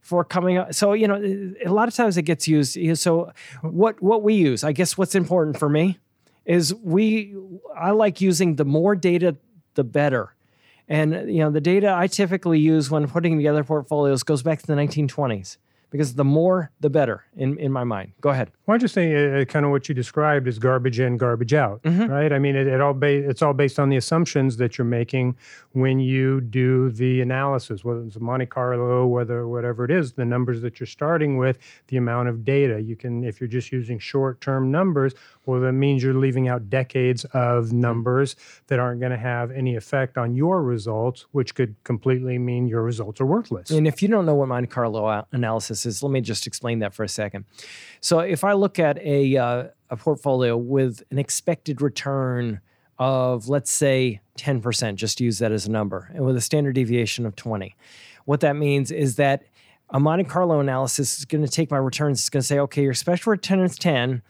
for 0.00 0.24
coming 0.24 0.56
up. 0.56 0.72
So, 0.72 0.94
you 0.94 1.06
know, 1.06 1.54
a 1.64 1.70
lot 1.70 1.88
of 1.88 1.94
times 1.94 2.16
it 2.16 2.22
gets 2.22 2.48
used. 2.48 2.78
So, 2.98 3.32
what, 3.60 4.02
what 4.02 4.22
we 4.22 4.34
use, 4.34 4.64
I 4.64 4.72
guess 4.72 4.96
what's 4.96 5.14
important 5.14 5.58
for 5.58 5.68
me 5.68 5.98
is 6.44 6.74
we 6.74 7.34
I 7.76 7.90
like 7.90 8.20
using 8.20 8.56
the 8.56 8.64
more 8.64 8.94
data 8.94 9.36
the 9.74 9.84
better. 9.84 10.34
And 10.88 11.12
you 11.32 11.38
know, 11.38 11.50
the 11.50 11.60
data 11.60 11.94
I 11.96 12.06
typically 12.06 12.58
use 12.58 12.90
when 12.90 13.06
putting 13.08 13.36
together 13.36 13.64
portfolios 13.64 14.22
goes 14.22 14.42
back 14.42 14.60
to 14.60 14.66
the 14.66 14.74
1920s 14.74 15.56
because 15.92 16.14
the 16.14 16.24
more 16.24 16.72
the 16.80 16.90
better 16.90 17.22
in, 17.36 17.58
in 17.58 17.70
my 17.70 17.84
mind. 17.84 18.12
Go 18.20 18.30
ahead. 18.30 18.50
Well, 18.66 18.74
I 18.74 18.78
just 18.78 18.94
say 18.94 19.42
uh, 19.42 19.44
kind 19.44 19.64
of 19.64 19.70
what 19.70 19.88
you 19.88 19.94
described 19.94 20.48
is 20.48 20.58
garbage 20.58 20.98
in, 20.98 21.18
garbage 21.18 21.52
out, 21.52 21.82
mm-hmm. 21.82 22.06
right? 22.06 22.32
I 22.32 22.38
mean, 22.38 22.56
it, 22.56 22.66
it 22.66 22.80
all 22.80 22.94
ba- 22.94 23.28
it's 23.28 23.42
all 23.42 23.52
based 23.52 23.78
on 23.78 23.90
the 23.90 23.96
assumptions 23.96 24.56
that 24.56 24.78
you're 24.78 24.86
making 24.86 25.36
when 25.72 26.00
you 26.00 26.40
do 26.40 26.90
the 26.90 27.20
analysis, 27.20 27.84
whether 27.84 28.02
it's 28.02 28.18
Monte 28.18 28.46
Carlo, 28.46 29.06
whether 29.06 29.46
whatever 29.46 29.84
it 29.84 29.90
is, 29.90 30.14
the 30.14 30.24
numbers 30.24 30.62
that 30.62 30.80
you're 30.80 30.86
starting 30.86 31.36
with, 31.36 31.58
the 31.88 31.98
amount 31.98 32.28
of 32.28 32.44
data 32.44 32.80
you 32.80 32.96
can. 32.96 33.22
If 33.22 33.40
you're 33.40 33.48
just 33.48 33.70
using 33.70 33.98
short-term 33.98 34.70
numbers, 34.70 35.12
well, 35.44 35.60
that 35.60 35.72
means 35.72 36.02
you're 36.02 36.14
leaving 36.14 36.48
out 36.48 36.70
decades 36.70 37.24
of 37.26 37.66
mm-hmm. 37.66 37.80
numbers 37.80 38.34
that 38.68 38.78
aren't 38.78 39.00
going 39.00 39.12
to 39.12 39.18
have 39.18 39.50
any 39.50 39.76
effect 39.76 40.16
on 40.16 40.34
your 40.34 40.62
results, 40.62 41.26
which 41.32 41.54
could 41.54 41.74
completely 41.84 42.38
mean 42.38 42.66
your 42.66 42.82
results 42.82 43.20
are 43.20 43.26
worthless. 43.26 43.70
And 43.70 43.86
if 43.86 44.02
you 44.02 44.08
don't 44.08 44.24
know 44.24 44.34
what 44.34 44.48
Monte 44.48 44.68
Carlo 44.68 45.26
analysis 45.32 45.81
let 46.02 46.10
me 46.10 46.20
just 46.20 46.46
explain 46.46 46.80
that 46.80 46.94
for 46.94 47.04
a 47.04 47.08
second. 47.08 47.44
So, 48.00 48.20
if 48.20 48.44
I 48.44 48.52
look 48.52 48.78
at 48.78 48.98
a 48.98 49.36
uh, 49.36 49.64
a 49.90 49.96
portfolio 49.96 50.56
with 50.56 51.02
an 51.10 51.18
expected 51.18 51.80
return 51.80 52.60
of 52.98 53.48
let's 53.48 53.72
say 53.72 54.20
10%, 54.38 54.94
just 54.94 55.20
use 55.20 55.38
that 55.38 55.50
as 55.50 55.66
a 55.66 55.70
number, 55.70 56.10
and 56.14 56.24
with 56.24 56.36
a 56.36 56.40
standard 56.40 56.74
deviation 56.74 57.26
of 57.26 57.34
20, 57.36 57.74
what 58.26 58.40
that 58.40 58.54
means 58.56 58.90
is 58.90 59.16
that 59.16 59.44
a 59.90 60.00
Monte 60.00 60.24
Carlo 60.24 60.60
analysis 60.60 61.18
is 61.18 61.24
going 61.24 61.44
to 61.44 61.50
take 61.50 61.70
my 61.70 61.76
returns. 61.76 62.20
It's 62.20 62.30
going 62.30 62.40
to 62.40 62.46
say, 62.46 62.58
okay, 62.60 62.82
your 62.82 62.94
special 62.94 63.30
return 63.30 63.60
is 63.60 63.76
10 63.76 64.22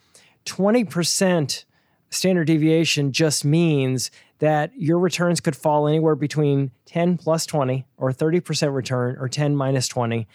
20% 0.45 1.65
standard 2.11 2.47
deviation 2.47 3.13
just 3.13 3.45
means 3.45 4.11
that 4.39 4.73
your 4.77 4.99
returns 4.99 5.41
could 5.41 5.57
fall 5.57 5.87
anywhere 5.87 6.15
between 6.15 6.71
10 6.87 7.17
plus 7.17 7.47
20 7.47 7.87
or 7.97 8.13
30% 8.13 8.75
return 8.75 9.17
or 9.19 9.29
10 9.29 9.57
minus 9.57 9.89
20 9.89 10.27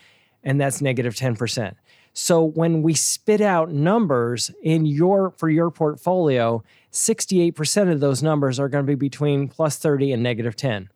and 0.47 0.61
that's 0.61 0.81
negative 0.81 1.13
10%. 1.13 1.75
So 2.13 2.41
when 2.41 2.81
we 2.81 2.93
spit 2.93 3.41
out 3.41 3.69
numbers 3.69 4.49
in 4.63 4.85
your 4.85 5.31
for 5.31 5.49
your 5.49 5.69
portfolio, 5.69 6.63
68% 6.91 7.91
of 7.91 7.99
those 7.99 8.23
numbers 8.23 8.57
are 8.57 8.69
going 8.69 8.83
to 8.83 8.87
be 8.87 8.95
between 8.95 9.49
plus 9.49 9.77
30 9.77 10.13
and 10.13 10.23
negative 10.23 10.55
10. 10.55 10.89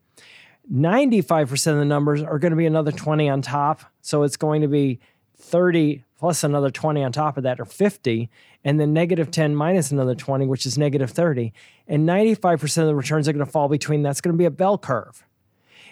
95% 0.74 1.68
of 1.68 1.78
the 1.78 1.86
numbers 1.86 2.24
are 2.24 2.40
going 2.40 2.52
to 2.52 2.58
be 2.58 2.66
another 2.66 2.94
20 2.94 3.28
on 3.28 3.42
top, 3.42 3.82
so 4.02 4.24
it's 4.24 4.38
going 4.38 4.62
to 4.62 4.70
be 4.70 5.00
30 5.38 6.06
plus 6.18 6.46
another 6.46 6.70
20 6.72 7.04
on 7.04 7.12
top 7.12 7.36
of 7.36 7.44
that, 7.44 7.60
or 7.60 7.66
50, 7.66 8.30
and 8.64 8.80
then 8.80 8.94
negative 8.94 9.32
10 9.32 9.54
minus 9.54 9.92
another 9.92 10.16
20, 10.16 10.46
which 10.46 10.66
is 10.66 10.78
negative 10.78 11.12
30. 11.12 11.52
And 11.88 12.08
95% 12.08 12.78
of 12.78 12.88
the 12.88 12.96
returns 12.96 13.28
are 13.28 13.34
going 13.34 13.46
to 13.46 13.52
fall 13.52 13.68
between 13.68 14.02
that's 14.02 14.22
going 14.22 14.34
to 14.34 14.38
be 14.38 14.46
a 14.46 14.52
bell 14.52 14.78
curve. 14.78 15.26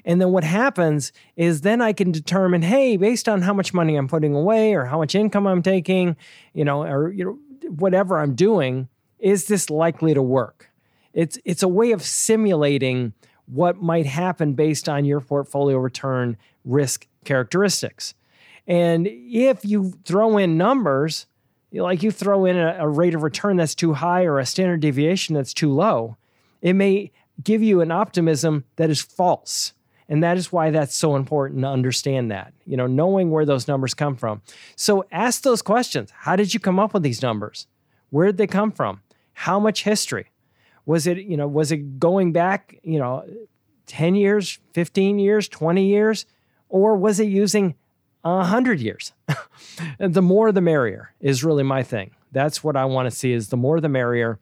And 0.05 0.21
then 0.21 0.31
what 0.31 0.43
happens 0.43 1.11
is 1.35 1.61
then 1.61 1.81
I 1.81 1.93
can 1.93 2.11
determine, 2.11 2.61
hey, 2.61 2.97
based 2.97 3.27
on 3.27 3.41
how 3.41 3.53
much 3.53 3.73
money 3.73 3.95
I'm 3.95 4.07
putting 4.07 4.35
away 4.35 4.73
or 4.73 4.85
how 4.85 4.99
much 4.99 5.15
income 5.15 5.47
I'm 5.47 5.61
taking, 5.61 6.15
you 6.53 6.65
know, 6.65 6.83
or 6.83 7.11
you 7.11 7.25
know, 7.25 7.69
whatever 7.69 8.19
I'm 8.19 8.35
doing, 8.35 8.87
is 9.19 9.47
this 9.47 9.69
likely 9.69 10.13
to 10.13 10.21
work? 10.21 10.69
It's 11.13 11.37
it's 11.43 11.63
a 11.63 11.67
way 11.67 11.91
of 11.91 12.03
simulating 12.03 13.13
what 13.45 13.81
might 13.81 14.05
happen 14.05 14.53
based 14.53 14.87
on 14.87 15.05
your 15.05 15.19
portfolio 15.19 15.77
return 15.77 16.37
risk 16.63 17.07
characteristics. 17.25 18.13
And 18.67 19.07
if 19.07 19.65
you 19.65 19.93
throw 20.05 20.37
in 20.37 20.57
numbers, 20.57 21.25
like 21.71 22.03
you 22.03 22.11
throw 22.11 22.45
in 22.45 22.57
a, 22.57 22.77
a, 22.79 22.87
rate 22.87 23.15
of 23.15 23.23
return 23.23 23.57
that's 23.57 23.73
too 23.73 23.93
high 23.93 24.23
or 24.25 24.37
a 24.37 24.45
standard 24.45 24.81
deviation 24.81 25.33
that's 25.33 25.53
too 25.53 25.71
low, 25.71 26.17
it 26.61 26.73
may 26.73 27.11
give 27.43 27.63
you 27.63 27.81
an 27.81 27.91
optimism 27.91 28.65
that 28.75 28.89
is 28.89 29.01
false. 29.01 29.73
And 30.09 30.23
that 30.23 30.37
is 30.37 30.51
why 30.51 30.71
that's 30.71 30.95
so 30.95 31.15
important 31.15 31.61
to 31.61 31.67
understand 31.67 32.31
that, 32.31 32.51
you 32.65 32.75
know, 32.75 32.87
knowing 32.87 33.29
where 33.29 33.45
those 33.45 33.67
numbers 33.67 33.93
come 33.93 34.15
from. 34.15 34.41
So 34.75 35.05
ask 35.11 35.43
those 35.43 35.61
questions. 35.61 36.11
How 36.11 36.35
did 36.35 36.53
you 36.53 36.59
come 36.59 36.79
up 36.79 36.95
with 36.95 37.03
these 37.03 37.21
numbers? 37.21 37.67
Where 38.09 38.25
did 38.25 38.37
they 38.37 38.47
come 38.47 38.71
from? 38.71 39.01
How 39.33 39.59
much 39.59 39.83
history? 39.83 40.31
Was 40.87 41.05
it, 41.05 41.19
you 41.19 41.37
know, 41.37 41.47
was 41.47 41.71
it 41.71 41.99
going 41.99 42.31
back, 42.31 42.79
you 42.81 42.97
know, 42.97 43.23
10 43.85 44.15
years, 44.15 44.57
15 44.73 45.19
years, 45.19 45.47
20 45.47 45.85
years? 45.85 46.25
Or 46.69 46.95
was 46.95 47.19
it 47.19 47.27
using 47.27 47.75
100 48.23 48.79
years? 48.79 49.13
the 49.99 50.23
more 50.23 50.51
the 50.51 50.61
merrier 50.61 51.13
is 51.19 51.43
really 51.43 51.63
my 51.63 51.83
thing. 51.83 52.11
That's 52.31 52.63
what 52.63 52.75
I 52.75 52.85
want 52.85 53.09
to 53.09 53.15
see 53.15 53.31
is 53.31 53.49
the 53.49 53.57
more 53.57 53.79
the 53.79 53.89
merrier. 53.89 54.39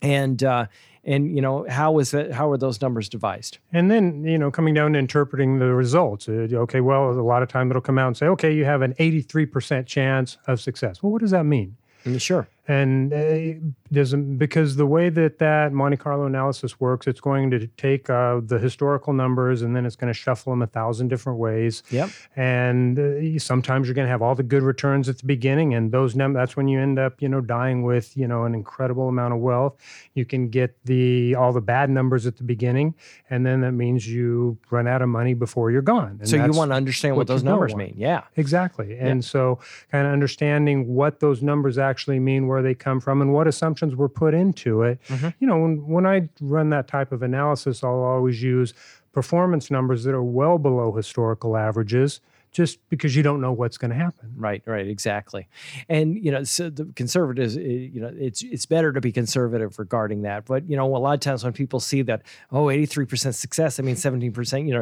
And 0.00 0.42
uh, 0.44 0.66
and 1.06 1.34
you 1.34 1.40
know 1.40 1.64
how 1.68 1.98
is 1.98 2.10
that 2.10 2.32
how 2.32 2.50
are 2.50 2.58
those 2.58 2.82
numbers 2.82 3.08
devised? 3.08 3.58
And 3.72 3.90
then 3.90 4.24
you 4.24 4.36
know 4.36 4.50
coming 4.50 4.74
down 4.74 4.92
to 4.92 4.98
interpreting 4.98 5.58
the 5.58 5.72
results 5.72 6.28
uh, 6.28 6.48
okay 6.52 6.80
well 6.80 7.10
a 7.10 7.22
lot 7.22 7.42
of 7.42 7.48
time 7.48 7.70
it'll 7.70 7.80
come 7.80 7.98
out 7.98 8.08
and 8.08 8.16
say 8.16 8.26
okay 8.26 8.52
you 8.52 8.64
have 8.64 8.82
an 8.82 8.94
83% 8.94 9.86
chance 9.86 10.36
of 10.46 10.60
success. 10.60 11.02
Well 11.02 11.12
what 11.12 11.22
does 11.22 11.30
that 11.30 11.44
mean? 11.44 11.76
Mm, 12.04 12.20
sure 12.20 12.48
and 12.68 13.12
uh, 13.12 13.66
doesn't 13.92 14.38
because 14.38 14.76
the 14.76 14.86
way 14.86 15.08
that 15.08 15.38
that 15.38 15.72
Monte 15.72 15.96
Carlo 15.96 16.26
analysis 16.26 16.80
works, 16.80 17.06
it's 17.06 17.20
going 17.20 17.50
to 17.50 17.66
take 17.66 18.10
uh, 18.10 18.40
the 18.44 18.58
historical 18.58 19.12
numbers 19.12 19.62
and 19.62 19.74
then 19.74 19.86
it's 19.86 19.96
going 19.96 20.12
to 20.12 20.18
shuffle 20.18 20.52
them 20.52 20.62
a 20.62 20.66
thousand 20.66 21.08
different 21.08 21.38
ways. 21.38 21.82
Yep. 21.90 22.10
And 22.34 22.98
uh, 22.98 23.38
sometimes 23.38 23.86
you're 23.86 23.94
going 23.94 24.06
to 24.06 24.10
have 24.10 24.22
all 24.22 24.34
the 24.34 24.42
good 24.42 24.62
returns 24.62 25.08
at 25.08 25.18
the 25.18 25.26
beginning, 25.26 25.74
and 25.74 25.92
those 25.92 26.16
num- 26.16 26.32
that's 26.32 26.56
when 26.56 26.68
you 26.68 26.80
end 26.80 26.98
up, 26.98 27.20
you 27.22 27.28
know, 27.28 27.40
dying 27.40 27.82
with 27.82 28.16
you 28.16 28.26
know 28.26 28.44
an 28.44 28.54
incredible 28.54 29.08
amount 29.08 29.34
of 29.34 29.40
wealth. 29.40 29.76
You 30.14 30.24
can 30.24 30.48
get 30.48 30.76
the 30.84 31.34
all 31.34 31.52
the 31.52 31.60
bad 31.60 31.90
numbers 31.90 32.26
at 32.26 32.36
the 32.36 32.44
beginning, 32.44 32.94
and 33.30 33.46
then 33.46 33.60
that 33.60 33.72
means 33.72 34.08
you 34.08 34.58
run 34.70 34.86
out 34.86 35.02
of 35.02 35.08
money 35.08 35.34
before 35.34 35.70
you're 35.70 35.82
gone. 35.82 36.18
And 36.20 36.28
so 36.28 36.36
you 36.36 36.52
want 36.52 36.70
to 36.70 36.74
understand 36.74 37.14
what, 37.14 37.20
what 37.20 37.26
those 37.28 37.42
numbers 37.42 37.74
mean. 37.74 37.94
Yeah. 37.96 38.22
Exactly. 38.36 38.98
And 38.98 39.24
so 39.24 39.58
kind 39.90 40.06
of 40.06 40.12
understanding 40.12 40.94
what 40.94 41.20
those 41.20 41.42
numbers 41.42 41.78
actually 41.78 42.20
mean 42.20 42.46
where 42.56 42.62
they 42.62 42.74
come 42.74 43.00
from 43.00 43.20
and 43.20 43.34
what 43.34 43.46
assumptions 43.46 43.94
were 43.94 44.08
put 44.08 44.32
into 44.32 44.80
it. 44.80 44.98
Mm-hmm. 45.08 45.28
You 45.40 45.46
know, 45.46 45.58
when, 45.58 45.86
when 45.86 46.06
I 46.06 46.30
run 46.40 46.70
that 46.70 46.88
type 46.88 47.12
of 47.12 47.22
analysis, 47.22 47.84
I'll 47.84 48.02
always 48.02 48.42
use 48.42 48.72
performance 49.12 49.70
numbers 49.70 50.04
that 50.04 50.14
are 50.14 50.22
well 50.22 50.56
below 50.56 50.92
historical 50.92 51.54
averages 51.54 52.22
just 52.52 52.78
because 52.88 53.14
you 53.14 53.22
don't 53.22 53.42
know 53.42 53.52
what's 53.52 53.76
going 53.76 53.90
to 53.90 53.96
happen. 53.96 54.32
Right, 54.34 54.62
right, 54.64 54.88
exactly. 54.88 55.48
And 55.90 56.16
you 56.16 56.32
know, 56.32 56.44
so 56.44 56.70
the 56.70 56.86
conservatives, 56.96 57.58
eh, 57.58 57.60
you 57.60 58.00
know, 58.00 58.10
it's 58.16 58.40
it's 58.40 58.64
better 58.64 58.90
to 58.94 59.02
be 59.02 59.12
conservative 59.12 59.78
regarding 59.78 60.22
that. 60.22 60.46
But 60.46 60.66
you 60.66 60.78
know, 60.78 60.96
a 60.96 60.96
lot 60.96 61.12
of 61.12 61.20
times 61.20 61.44
when 61.44 61.52
people 61.52 61.78
see 61.78 62.00
that, 62.02 62.22
oh, 62.50 62.64
83% 62.64 63.34
success, 63.34 63.78
I 63.78 63.82
mean 63.82 63.96
17%, 63.96 64.66
you 64.66 64.72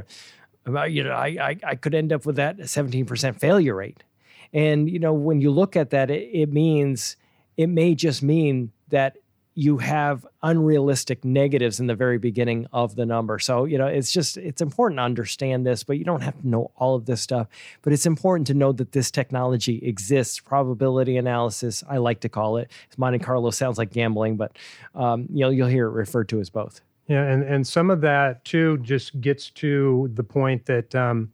know, 0.67 0.85
you 0.85 1.03
know, 1.03 1.11
I, 1.11 1.27
I 1.27 1.57
I 1.65 1.75
could 1.75 1.97
end 1.97 2.13
up 2.13 2.25
with 2.25 2.37
that 2.37 2.59
17% 2.59 3.41
failure 3.41 3.75
rate. 3.75 4.05
And 4.53 4.89
you 4.89 5.01
know, 5.01 5.13
when 5.13 5.41
you 5.41 5.51
look 5.51 5.75
at 5.75 5.91
that, 5.91 6.13
it, 6.13 6.31
it 6.33 6.53
means 6.53 7.17
it 7.57 7.69
may 7.69 7.95
just 7.95 8.23
mean 8.23 8.73
that 8.89 9.17
you 9.57 9.79
have 9.79 10.27
unrealistic 10.43 11.25
negatives 11.25 11.79
in 11.79 11.87
the 11.87 11.95
very 11.95 12.19
beginning 12.19 12.67
of 12.73 12.97
the 12.97 13.07
number. 13.07 13.39
So, 13.39 13.65
you 13.65 13.79
know, 13.79 13.87
it's 13.87 14.13
just 14.13 14.37
it's 14.37 14.61
important 14.61 14.99
to 14.99 15.03
understand 15.05 15.65
this, 15.65 15.85
but 15.85 15.97
you 15.97 16.05
don't 16.05 16.23
have 16.23 16.41
to 16.41 16.49
know 16.49 16.73
all 16.77 16.97
of 16.97 17.07
this 17.07 17.21
stuff. 17.21 17.47
But 17.83 17.93
it's 17.93 18.05
important 18.05 18.49
to 18.49 18.55
know 18.55 18.73
that 18.73 18.93
this 18.93 19.13
technology 19.13 19.79
exists. 19.79 20.41
Probability 20.41 21.17
analysis, 21.17 21.85
I 21.89 21.99
like 21.99 22.21
to 22.21 22.29
call 22.29 22.57
it. 22.57 22.71
Monte 22.97 23.21
Carlo 23.21 23.51
sounds 23.51 23.79
like 23.79 23.93
gambling, 23.93 24.37
but 24.37 24.57
um, 24.95 25.27
you'll 25.33 25.53
you'll 25.53 25.69
hear 25.69 25.87
it 25.87 25.93
referred 25.93 26.29
to 26.31 26.41
as 26.41 26.51
both. 26.51 26.81
Yeah, 27.07 27.23
and 27.23 27.45
and 27.45 27.65
some 27.65 27.91
of 27.91 28.01
that 28.01 28.45
too 28.45 28.79
just 28.79 29.21
gets 29.21 29.51
to 29.51 30.11
the 30.15 30.25
point 30.25 30.67
that 30.67 30.93
um, 30.97 31.33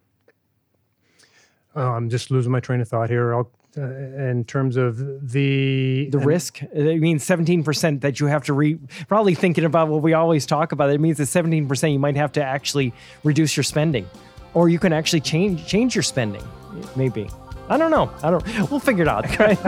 oh, 1.75 1.89
I'm 1.89 2.11
just 2.11 2.31
losing 2.31 2.53
my 2.53 2.61
train 2.61 2.83
of 2.83 2.89
thought 2.89 3.09
here. 3.09 3.35
I'll 3.35 3.51
uh, 3.77 3.83
in 3.83 4.45
terms 4.45 4.77
of 4.77 4.99
the 5.33 6.09
the 6.11 6.19
risk. 6.19 6.63
It 6.63 7.01
means 7.01 7.23
seventeen 7.25 7.63
percent 7.63 8.01
that 8.01 8.21
you 8.21 8.27
have 8.27 8.45
to 8.45 8.53
re. 8.53 8.79
Probably 9.09 9.35
thinking 9.35 9.65
about 9.65 9.89
what 9.89 10.03
we 10.03 10.13
always 10.13 10.47
talk 10.47 10.73
about. 10.73 10.91
It 10.91 11.01
means 11.01 11.19
that 11.19 11.27
seventeen 11.27 11.69
percent 11.69 11.93
you 11.93 11.99
might 11.99 12.17
have 12.17 12.33
to 12.33 12.43
actually 12.43 12.93
reduce 13.25 13.57
your 13.57 13.65
spending, 13.65 14.09
or 14.55 14.69
you 14.69 14.79
can 14.79 14.93
actually 14.93 15.21
change 15.21 15.67
change 15.67 15.95
your 15.95 16.03
spending. 16.03 16.43
Maybe. 16.97 17.29
I 17.69 17.77
don't 17.77 17.93
know. 17.93 18.11
I 18.23 18.31
don't. 18.31 18.71
We'll 18.71 18.81
figure 18.81 19.05
it 19.05 19.09
out. 19.09 19.25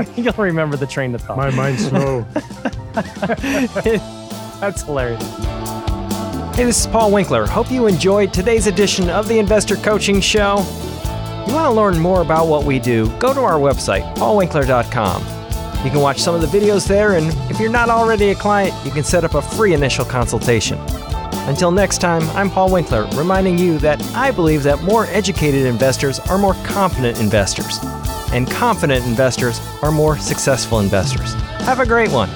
You'll 0.19 0.33
remember 0.35 0.77
the 0.77 0.87
train 0.87 1.15
of 1.15 1.23
thought. 1.23 1.37
My 1.37 1.51
mind's 1.51 1.87
slow. 1.87 2.23
That's 4.61 4.83
hilarious. 4.83 5.23
Hey, 6.57 6.65
this 6.65 6.81
is 6.81 6.87
Paul 6.89 7.13
Winkler. 7.13 7.47
Hope 7.47 7.71
you 7.71 7.87
enjoyed 7.87 8.35
today's 8.35 8.67
edition 8.67 9.09
of 9.09 9.29
the 9.29 9.39
Investor 9.39 9.77
Coaching 9.77 10.21
Show. 10.21 10.59
You 11.47 11.55
want 11.55 11.67
to 11.67 11.73
learn 11.73 11.99
more 11.99 12.23
about 12.23 12.47
what 12.47 12.65
we 12.65 12.79
do, 12.79 13.09
go 13.19 13.35
to 13.35 13.41
our 13.41 13.59
website, 13.59 14.15
paulwinkler.com. 14.17 15.85
You 15.85 15.91
can 15.91 16.01
watch 16.01 16.21
some 16.21 16.35
of 16.35 16.41
the 16.41 16.47
videos 16.47 16.87
there, 16.87 17.17
and 17.17 17.27
if 17.51 17.59
you're 17.59 17.71
not 17.71 17.89
already 17.89 18.31
a 18.31 18.35
client, 18.35 18.73
you 18.85 18.93
can 18.93 19.03
set 19.03 19.25
up 19.25 19.35
a 19.35 19.43
free 19.43 19.75
initial 19.75 20.05
consultation. 20.05 20.79
Until 21.49 21.73
next 21.73 21.99
time, 21.99 22.23
I'm 22.37 22.49
Paul 22.49 22.71
Winkler, 22.71 23.07
reminding 23.17 23.59
you 23.59 23.79
that 23.79 24.01
I 24.15 24.31
believe 24.31 24.63
that 24.63 24.81
more 24.83 25.07
educated 25.07 25.67
investors 25.67 26.21
are 26.21 26.39
more 26.39 26.55
confident 26.63 27.19
investors, 27.19 27.81
and 28.33 28.49
confident 28.49 29.05
investors 29.05 29.61
are 29.83 29.91
more 29.91 30.17
successful 30.19 30.79
investors. 30.79 31.35
Have 31.65 31.81
a 31.81 31.87
great 31.87 32.13
one. 32.13 32.31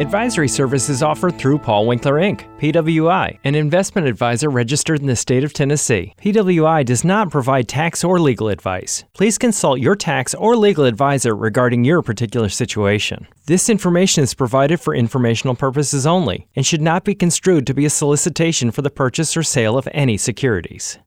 Advisory 0.00 0.48
services 0.48 1.02
offered 1.02 1.36
through 1.38 1.58
Paul 1.58 1.86
Winkler 1.86 2.14
Inc., 2.14 2.46
PWI, 2.58 3.38
an 3.44 3.54
investment 3.54 4.08
advisor 4.08 4.48
registered 4.48 5.00
in 5.00 5.06
the 5.06 5.14
state 5.14 5.44
of 5.44 5.52
Tennessee. 5.52 6.14
PWI 6.22 6.86
does 6.86 7.04
not 7.04 7.28
provide 7.28 7.68
tax 7.68 8.02
or 8.02 8.18
legal 8.18 8.48
advice. 8.48 9.04
Please 9.12 9.36
consult 9.36 9.78
your 9.78 9.94
tax 9.94 10.32
or 10.32 10.56
legal 10.56 10.86
advisor 10.86 11.36
regarding 11.36 11.84
your 11.84 12.00
particular 12.00 12.48
situation. 12.48 13.28
This 13.44 13.68
information 13.68 14.24
is 14.24 14.32
provided 14.32 14.80
for 14.80 14.94
informational 14.94 15.54
purposes 15.54 16.06
only 16.06 16.48
and 16.56 16.64
should 16.64 16.80
not 16.80 17.04
be 17.04 17.14
construed 17.14 17.66
to 17.66 17.74
be 17.74 17.84
a 17.84 17.90
solicitation 17.90 18.70
for 18.70 18.80
the 18.80 18.88
purchase 18.88 19.36
or 19.36 19.42
sale 19.42 19.76
of 19.76 19.86
any 19.92 20.16
securities. 20.16 20.98